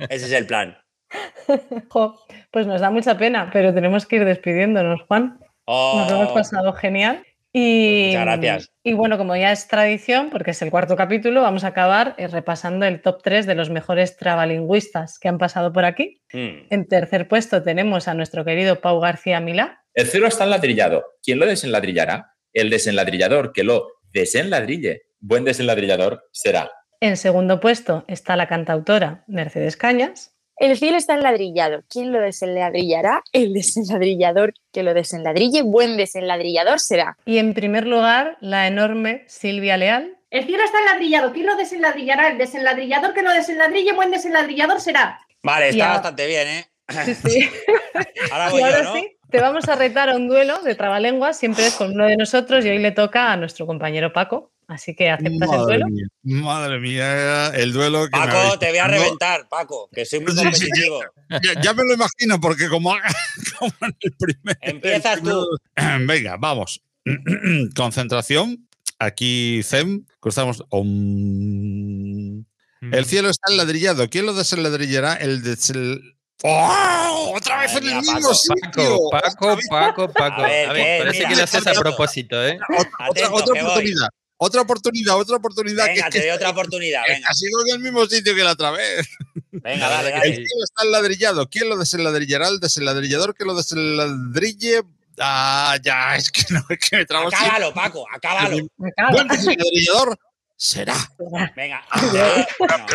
Ese 0.08 0.26
es 0.26 0.32
el 0.32 0.46
plan. 0.46 0.78
Jo, 1.88 2.20
pues 2.52 2.68
nos 2.68 2.80
da 2.80 2.90
mucha 2.90 3.18
pena, 3.18 3.50
pero 3.52 3.74
tenemos 3.74 4.06
que 4.06 4.16
ir 4.16 4.24
despidiéndonos, 4.24 5.02
Juan. 5.08 5.40
Nos 5.66 6.08
lo 6.10 6.16
hemos 6.18 6.30
Oh, 6.30 6.34
pasado 6.34 6.72
genial. 6.72 7.24
Y, 7.52 8.12
Pues 8.12 8.22
muchas 8.22 8.24
gracias. 8.24 8.72
Y 8.84 8.92
bueno, 8.92 9.18
como 9.18 9.34
ya 9.36 9.50
es 9.50 9.66
tradición, 9.66 10.30
porque 10.30 10.52
es 10.52 10.62
el 10.62 10.70
cuarto 10.70 10.96
capítulo, 10.96 11.42
vamos 11.42 11.64
a 11.64 11.68
acabar 11.68 12.14
eh, 12.16 12.28
repasando 12.28 12.86
el 12.86 13.02
top 13.02 13.22
3 13.22 13.46
de 13.46 13.54
los 13.54 13.70
mejores 13.70 14.16
trabalingüistas 14.16 15.18
que 15.18 15.28
han 15.28 15.38
pasado 15.38 15.72
por 15.72 15.84
aquí. 15.84 16.22
mm. 16.32 16.66
En 16.70 16.86
tercer 16.86 17.28
puesto 17.28 17.62
tenemos 17.62 18.08
a 18.08 18.14
nuestro 18.14 18.44
querido 18.44 18.80
Pau 18.80 19.00
García 19.00 19.40
Milá. 19.40 19.82
El 19.94 20.06
cielo 20.06 20.28
está 20.28 20.44
enladrillado. 20.44 21.04
¿Quién 21.22 21.38
lo 21.38 21.46
desenladrillará? 21.46 22.32
El 22.52 22.70
desenladrillador 22.70 23.52
que 23.52 23.64
lo 23.64 23.88
desenladrille. 24.12 25.02
Buen 25.18 25.44
desenladrillador 25.44 26.24
será. 26.32 26.70
En 27.00 27.16
segundo 27.16 27.60
puesto 27.60 28.04
está 28.08 28.36
la 28.36 28.46
cantautora 28.46 29.24
Mercedes 29.26 29.76
Cañas. 29.76 30.36
El 30.60 30.76
cielo 30.76 30.98
está 30.98 31.14
enladrillado. 31.14 31.84
¿Quién 31.88 32.12
lo 32.12 32.20
desenladrillará? 32.20 33.22
El 33.32 33.54
desenladrillador 33.54 34.52
que 34.74 34.82
lo 34.82 34.92
desenladrille. 34.92 35.62
Buen 35.62 35.96
desenladrillador 35.96 36.80
será. 36.80 37.16
Y 37.24 37.38
en 37.38 37.54
primer 37.54 37.86
lugar, 37.86 38.36
la 38.42 38.66
enorme 38.66 39.24
Silvia 39.26 39.78
Leal. 39.78 40.18
El 40.28 40.44
cielo 40.44 40.62
está 40.62 40.80
enladrillado. 40.80 41.32
¿Quién 41.32 41.46
lo 41.46 41.56
desenladrillará? 41.56 42.28
El 42.28 42.36
desenladrillador 42.36 43.14
que 43.14 43.22
lo 43.22 43.32
desenladrille, 43.32 43.94
buen 43.94 44.10
desenladrillador 44.10 44.82
será. 44.82 45.18
Vale, 45.42 45.70
está 45.70 45.88
bastante 45.88 46.26
bien, 46.26 46.46
¿eh? 46.46 46.66
Sí, 47.06 47.14
sí. 47.14 47.50
Ahora 48.30 48.50
Y 48.52 48.60
ahora 48.60 48.78
yo, 48.82 48.84
¿no? 48.84 48.94
sí, 48.96 49.16
te 49.30 49.40
vamos 49.40 49.66
a 49.66 49.76
retar 49.76 50.10
a 50.10 50.16
un 50.16 50.28
duelo 50.28 50.60
de 50.60 50.74
trabalenguas, 50.74 51.38
siempre 51.38 51.66
es 51.68 51.74
con 51.74 51.92
uno 51.92 52.04
de 52.04 52.16
nosotros 52.16 52.66
y 52.66 52.68
hoy 52.68 52.78
le 52.78 52.90
toca 52.90 53.32
a 53.32 53.36
nuestro 53.36 53.66
compañero 53.66 54.12
Paco. 54.12 54.49
Así 54.70 54.94
que 54.94 55.10
aceptas 55.10 55.50
el 55.52 55.58
duelo. 55.62 55.86
mía, 55.88 56.06
madre 56.22 56.78
mía, 56.78 57.48
el 57.48 57.72
duelo 57.72 58.04
que 58.04 58.10
Paco, 58.12 58.36
habéis- 58.36 58.58
te 58.60 58.68
voy 58.70 58.78
a 58.78 58.86
No, 58.86 58.92
reventar, 58.94 59.48
Paco, 59.48 59.88
que 59.92 60.04
soy 60.06 60.20
muy 60.20 60.32
competitivo. 60.34 61.00
ya, 61.42 61.60
ya 61.60 61.74
me 61.74 61.82
lo 61.84 61.94
imagino, 61.94 62.40
porque 62.40 62.68
como, 62.68 62.90
como 63.58 63.72
en 63.82 63.96
el 64.00 64.12
primer. 64.16 64.58
Empiezas 64.60 65.18
el 65.18 65.24
tú. 65.24 65.44
Venga, 66.06 66.36
vamos. 66.38 66.80
Concentración. 67.74 68.68
Aquí, 69.00 69.60
Zem, 69.64 70.04
cruzamos. 70.20 70.62
Om. 70.68 72.44
El 72.92 73.04
cielo 73.06 73.28
está 73.30 73.50
enladrillado. 73.50 74.08
¿Quién 74.08 74.24
lo 74.26 74.34
desenladrillará? 74.34 75.14
El 75.14 75.42
desel... 75.42 76.00
¡Oh! 76.42 77.32
¡Otra 77.36 77.60
vez 77.60 77.74
en 77.76 77.88
el 77.88 77.96
mismo 77.96 78.14
Paco, 78.20 78.34
sitio! 78.34 78.98
Paco, 79.10 79.58
Paco, 79.58 79.58
Paco, 79.68 80.12
Paco. 80.12 80.42
A 80.42 80.46
ver, 80.46 80.68
A 80.70 80.72
ver, 80.72 80.82
¿qué? 80.84 80.98
parece 81.04 81.18
Mira, 81.18 81.28
que 81.30 81.36
lo 81.36 81.42
haces 81.44 81.66
a 81.66 81.72
propósito, 81.74 82.46
¿eh? 82.46 82.58
Otra, 82.68 82.80
otra, 82.88 83.06
Atento, 83.26 83.34
otra 83.34 83.54
que 83.54 83.60
voy. 83.62 83.70
oportunidad. 83.70 84.08
Otra 84.42 84.62
oportunidad, 84.62 85.18
otra 85.18 85.36
oportunidad. 85.36 85.84
Venga, 85.86 86.08
te 86.08 86.20
doy 86.20 86.30
otra 86.30 86.48
oportunidad, 86.48 87.02
venga. 87.06 87.28
Ha 87.28 87.34
sido 87.34 87.60
en 87.66 87.74
el 87.74 87.80
mismo 87.82 88.06
sitio 88.06 88.34
que 88.34 88.42
la 88.42 88.52
otra 88.52 88.70
vez. 88.70 89.06
Venga, 89.52 89.86
dale, 89.86 90.08
que 90.12 90.14
El 90.14 90.20
dale. 90.20 90.34
cielo 90.46 90.64
está 90.64 90.82
enladrillado. 90.84 91.48
¿Quién 91.50 91.68
lo 91.68 91.76
desenladrillará? 91.76 92.48
El 92.48 92.58
desenladrillador 92.58 93.34
que 93.34 93.44
lo 93.44 93.54
desenladrille. 93.54 94.82
Ah, 95.18 95.76
ya, 95.82 96.16
es 96.16 96.30
que 96.32 96.42
no, 96.54 96.64
es 96.70 96.78
que 96.78 96.96
me 96.96 97.04
trago. 97.04 97.28
Acábalo, 97.28 97.74
Paco, 97.74 98.06
acábalo. 98.10 98.56
Buen 99.12 99.28
desenladrillador 99.28 100.18
será. 100.56 100.96
Venga, 101.54 101.84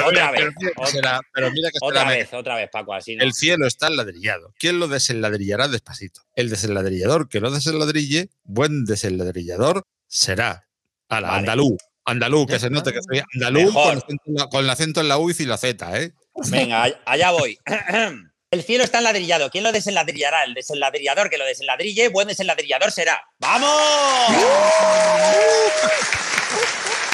otra 0.04 0.32
vez. 0.32 0.42
pero 0.58 0.72
Otra, 0.78 0.88
será, 0.92 1.22
pero 1.32 1.52
mira 1.52 1.70
que 1.70 1.78
otra 1.82 2.02
será. 2.02 2.12
vez, 2.12 2.34
otra 2.34 2.56
vez, 2.56 2.70
Paco, 2.72 2.94
así 2.96 3.16
no. 3.16 3.24
El 3.24 3.34
cielo 3.34 3.68
está 3.68 3.86
enladrillado. 3.86 4.52
¿Quién 4.58 4.80
lo 4.80 4.88
desenladrillará 4.88 5.68
despacito? 5.68 6.22
El 6.36 6.50
desenladrillador 6.50 7.30
que 7.30 7.40
lo 7.40 7.52
desenladrille, 7.52 8.30
buen 8.44 8.86
desenladrillador 8.86 9.86
será. 10.08 10.64
A 11.10 11.22
la 11.22 11.28
Vale. 11.28 11.40
andalú. 11.40 11.78
Andalú, 12.08 12.46
que 12.46 12.60
se 12.60 12.70
note 12.70 12.94
que 12.94 13.00
soy 13.02 13.24
andalú 13.34 13.74
con, 13.74 13.92
el 13.92 13.98
acento 13.98 14.24
en 14.28 14.34
la- 14.36 14.48
con 14.48 14.64
el 14.64 14.70
acento 14.70 15.02
en 15.02 15.08
la 15.08 15.18
U 15.18 15.32
y 15.32 15.46
la 15.46 15.58
Z, 15.58 16.00
¿eh? 16.02 16.14
Venga, 16.50 16.84
all- 16.84 17.02
allá 17.06 17.32
voy. 17.32 17.58
El 18.52 18.64
cielo 18.64 18.84
está 18.86 19.00
enladrillado. 19.00 19.50
¿Quién 19.50 19.64
lo 19.66 19.72
desenladrillará? 19.74 20.44
El 20.46 20.54
desenladrillador 20.54 21.30
que 21.30 21.38
lo 21.38 21.44
desenladrille, 21.46 22.08
buen 22.10 22.28
desenladrillador 22.28 22.92
será. 22.92 23.22
¡Vamos! 23.40 23.70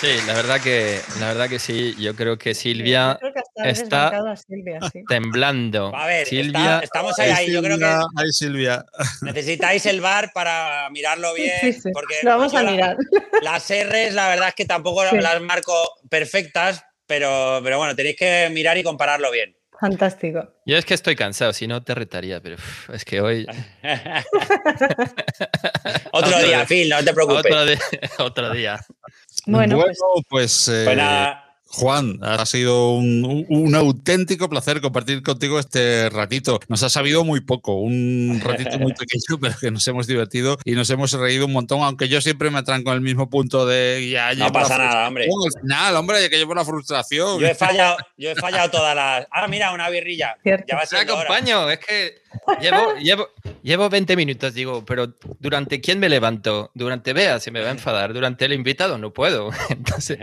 Sí, 0.00 0.06
la 0.26 0.34
verdad 0.34 0.60
que, 0.60 1.00
la 1.18 1.26
verdad 1.28 1.48
que 1.48 1.58
sí. 1.58 1.94
Yo 1.98 2.14
creo 2.14 2.38
que 2.38 2.54
Silvia 2.54 3.14
Yo 3.14 3.18
creo 3.18 3.32
que 3.32 3.70
está- 3.72 4.36
Silvia, 4.36 4.78
sí. 4.92 5.02
temblando. 5.08 5.94
A 5.94 6.06
ver, 6.06 6.22
está- 6.22 6.30
Silvia, 6.30 6.80
estamos 6.84 7.18
ahí, 7.18 7.30
ahí. 7.30 7.52
Yo 7.52 7.60
creo 7.62 7.78
que 7.78 7.84
ay, 7.84 8.30
Silvia. 8.30 8.84
necesitáis 9.22 9.84
el 9.86 10.00
bar 10.00 10.30
para 10.32 10.88
mirarlo 10.90 11.34
bien. 11.34 11.52
Sí, 11.60 11.72
sí. 11.72 11.90
Porque 11.92 12.14
Lo 12.22 12.30
vamos 12.30 12.54
a 12.54 12.62
la- 12.62 12.70
mirar. 12.70 12.96
Las 13.42 13.68
R's, 13.70 14.14
la 14.14 14.28
verdad 14.28 14.48
es 14.48 14.54
que 14.54 14.64
tampoco 14.66 15.02
Sí. 15.10 15.16
las 15.18 15.40
marco 15.40 15.74
perfectas, 16.08 16.84
pero, 17.06 17.60
pero 17.64 17.78
bueno, 17.78 17.96
tenéis 17.96 18.16
que 18.16 18.48
mirar 18.52 18.78
y 18.78 18.82
compararlo 18.84 19.30
bien. 19.32 19.54
Fantástico. 19.80 20.42
yo 20.66 20.76
es 20.76 20.84
que 20.84 20.94
estoy 20.94 21.14
cansado, 21.14 21.52
si 21.52 21.68
no 21.68 21.84
te 21.84 21.94
retaría, 21.94 22.40
pero 22.40 22.56
uf, 22.56 22.90
es 22.90 23.04
que 23.04 23.20
hoy 23.20 23.46
Otro 26.12 26.28
Otro 26.36 26.42
día. 26.42 26.66
Phil, 26.66 26.88
no 26.88 27.02
te 27.04 27.14
preocupes. 27.14 27.44
otro, 27.46 27.64
día- 27.64 27.78
otro 28.18 28.50
día. 28.50 28.80
Bueno, 29.48 29.76
Bueno, 29.76 29.92
pues 30.28 30.28
pues, 30.28 30.68
eh, 30.68 30.82
Pues 30.84 30.96
nada, 30.96 31.48
Juan, 31.70 32.18
ha 32.22 32.46
sido 32.46 32.92
un, 32.92 33.74
auténtico 33.74 34.48
placer 34.48 34.80
compartir 34.80 35.22
contigo 35.22 35.58
este 35.58 36.08
ratito. 36.08 36.60
Nos 36.68 36.82
ha 36.82 36.88
sabido 36.88 37.24
muy 37.24 37.40
poco, 37.40 37.74
un 37.74 38.40
ratito 38.42 38.78
muy 38.78 38.92
pequeño, 38.98 39.38
pero 39.40 39.54
que 39.60 39.70
nos 39.70 39.86
hemos 39.86 40.06
divertido 40.06 40.56
y 40.64 40.72
nos 40.72 40.88
hemos 40.88 41.12
reído 41.12 41.44
un 41.44 41.52
montón, 41.52 41.82
aunque 41.82 42.08
yo 42.08 42.22
siempre 42.22 42.50
me 42.50 42.58
atranco 42.58 42.90
en 42.90 42.96
el 42.96 43.00
mismo 43.02 43.28
punto 43.28 43.66
de 43.66 44.08
ya 44.10 44.34
no 44.34 44.50
pasa 44.50 44.78
nada, 44.78 45.08
hombre. 45.08 45.26
Al 45.26 45.60
final, 45.60 45.96
hombre, 45.96 46.30
que 46.30 46.38
llevo 46.38 46.54
la 46.54 46.64
frustración. 46.64 47.38
Yo 47.38 47.46
he 47.46 47.54
fallado, 47.54 47.98
yo 48.16 48.30
he 48.30 48.34
fallado 48.34 48.70
todas 48.70 48.96
las. 48.96 49.26
Ah, 49.30 49.46
mira, 49.46 49.72
una 49.72 49.90
birrilla. 49.90 50.36
Cierto. 50.42 50.64
Ya 50.68 50.76
va 50.76 50.80
Te 50.82 50.88
siendo 50.88 51.14
hora. 51.14 51.22
acompaño, 51.24 51.70
es 51.70 51.78
que 51.80 52.22
llevo, 52.60 52.94
llevo, 52.96 53.28
llevo 53.68 53.88
20 53.88 54.16
minutos, 54.16 54.54
digo, 54.54 54.84
pero 54.84 55.14
¿durante 55.38 55.80
quién 55.80 56.00
me 56.00 56.08
levanto? 56.08 56.70
Durante 56.74 57.12
Bea 57.12 57.38
se 57.38 57.50
me 57.52 57.60
va 57.60 57.68
a 57.68 57.72
enfadar, 57.72 58.12
durante 58.12 58.46
el 58.46 58.52
invitado 58.54 58.98
no 58.98 59.12
puedo. 59.12 59.50
Entonces, 59.68 60.18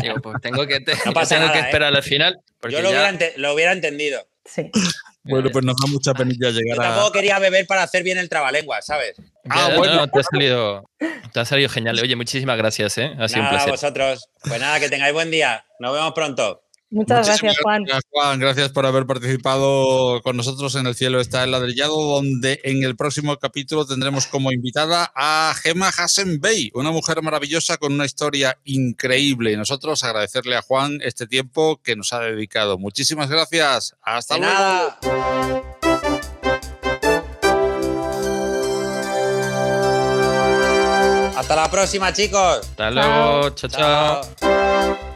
digo, 0.00 0.16
pues 0.22 0.36
tengo 0.40 0.66
que, 0.66 0.78
te- 0.80 0.92
No 1.06 1.12
pasa 1.12 1.36
tengo 1.38 1.50
que 1.52 1.58
¿eh? 1.58 1.62
esperar 1.62 1.94
al 1.96 2.02
final. 2.02 2.38
Porque 2.60 2.76
Yo 2.76 2.82
lo 2.82 2.90
ya- 2.90 2.96
hubiera, 2.96 3.10
ente- 3.10 3.32
lo 3.36 3.52
hubiera 3.54 3.72
entendido. 3.72 4.24
sí. 4.44 4.70
Bueno, 5.24 5.50
pues 5.52 5.64
nos 5.64 5.76
da 5.76 5.86
mucha 5.86 6.14
penilla 6.14 6.50
Yo 6.50 6.58
llegar 6.58 6.80
a. 6.80 6.82
tampoco 6.82 7.12
quería 7.12 7.38
beber 7.38 7.64
para 7.68 7.84
hacer 7.84 8.02
bien 8.02 8.18
el 8.18 8.28
trabalengua, 8.28 8.82
¿sabes? 8.82 9.14
Ah, 9.48 9.68
Ya, 9.70 9.76
bueno. 9.78 9.94
no, 9.94 10.08
te, 10.08 10.18
ha 10.18 10.22
salido, 10.24 10.90
te 11.32 11.38
ha 11.38 11.44
salido 11.44 11.68
genial. 11.68 11.96
Oye, 12.02 12.16
muchísimas 12.16 12.58
gracias, 12.58 12.98
¿eh? 12.98 13.12
Ha 13.16 13.28
sido 13.28 13.42
un 13.42 13.44
Nada, 13.44 13.50
placer. 13.58 13.70
vosotros. 13.70 14.28
Pues 14.42 14.58
nada, 14.60 14.80
que 14.80 14.88
tengáis 14.88 15.14
buen 15.14 15.30
día. 15.30 15.64
Nos 15.78 15.94
vemos 15.94 16.12
pronto. 16.12 16.64
Muchas 16.92 17.26
gracias, 17.26 17.56
Juan. 17.62 17.84
Gracias, 17.84 18.04
Juan. 18.10 18.38
Gracias 18.38 18.68
por 18.68 18.84
haber 18.84 19.06
participado 19.06 20.20
con 20.22 20.36
nosotros 20.36 20.74
en 20.74 20.86
El 20.86 20.94
Cielo 20.94 21.20
está 21.20 21.42
el 21.42 21.50
ladrillado, 21.50 21.96
donde 21.96 22.60
en 22.64 22.84
el 22.84 22.96
próximo 22.96 23.34
capítulo 23.38 23.86
tendremos 23.86 24.26
como 24.26 24.52
invitada 24.52 25.10
a 25.14 25.54
Gemma 25.62 25.88
Hassen 25.88 26.38
Bey, 26.40 26.70
una 26.74 26.90
mujer 26.90 27.22
maravillosa 27.22 27.78
con 27.78 27.94
una 27.94 28.04
historia 28.04 28.58
increíble. 28.64 29.52
Y 29.52 29.56
nosotros 29.56 30.04
agradecerle 30.04 30.54
a 30.54 30.60
Juan 30.62 30.98
este 31.02 31.26
tiempo 31.26 31.80
que 31.82 31.96
nos 31.96 32.12
ha 32.12 32.20
dedicado. 32.20 32.76
Muchísimas 32.76 33.30
gracias. 33.30 33.96
Hasta 34.02 34.34
De 34.34 34.40
luego. 34.40 34.54
nada. 34.54 34.98
Hasta 41.36 41.56
la 41.56 41.70
próxima, 41.70 42.12
chicos. 42.12 42.58
Hasta 42.60 42.90
luego, 42.90 43.50
chao. 43.50 43.70
chao. 43.70 44.22
Chao. 44.38 45.11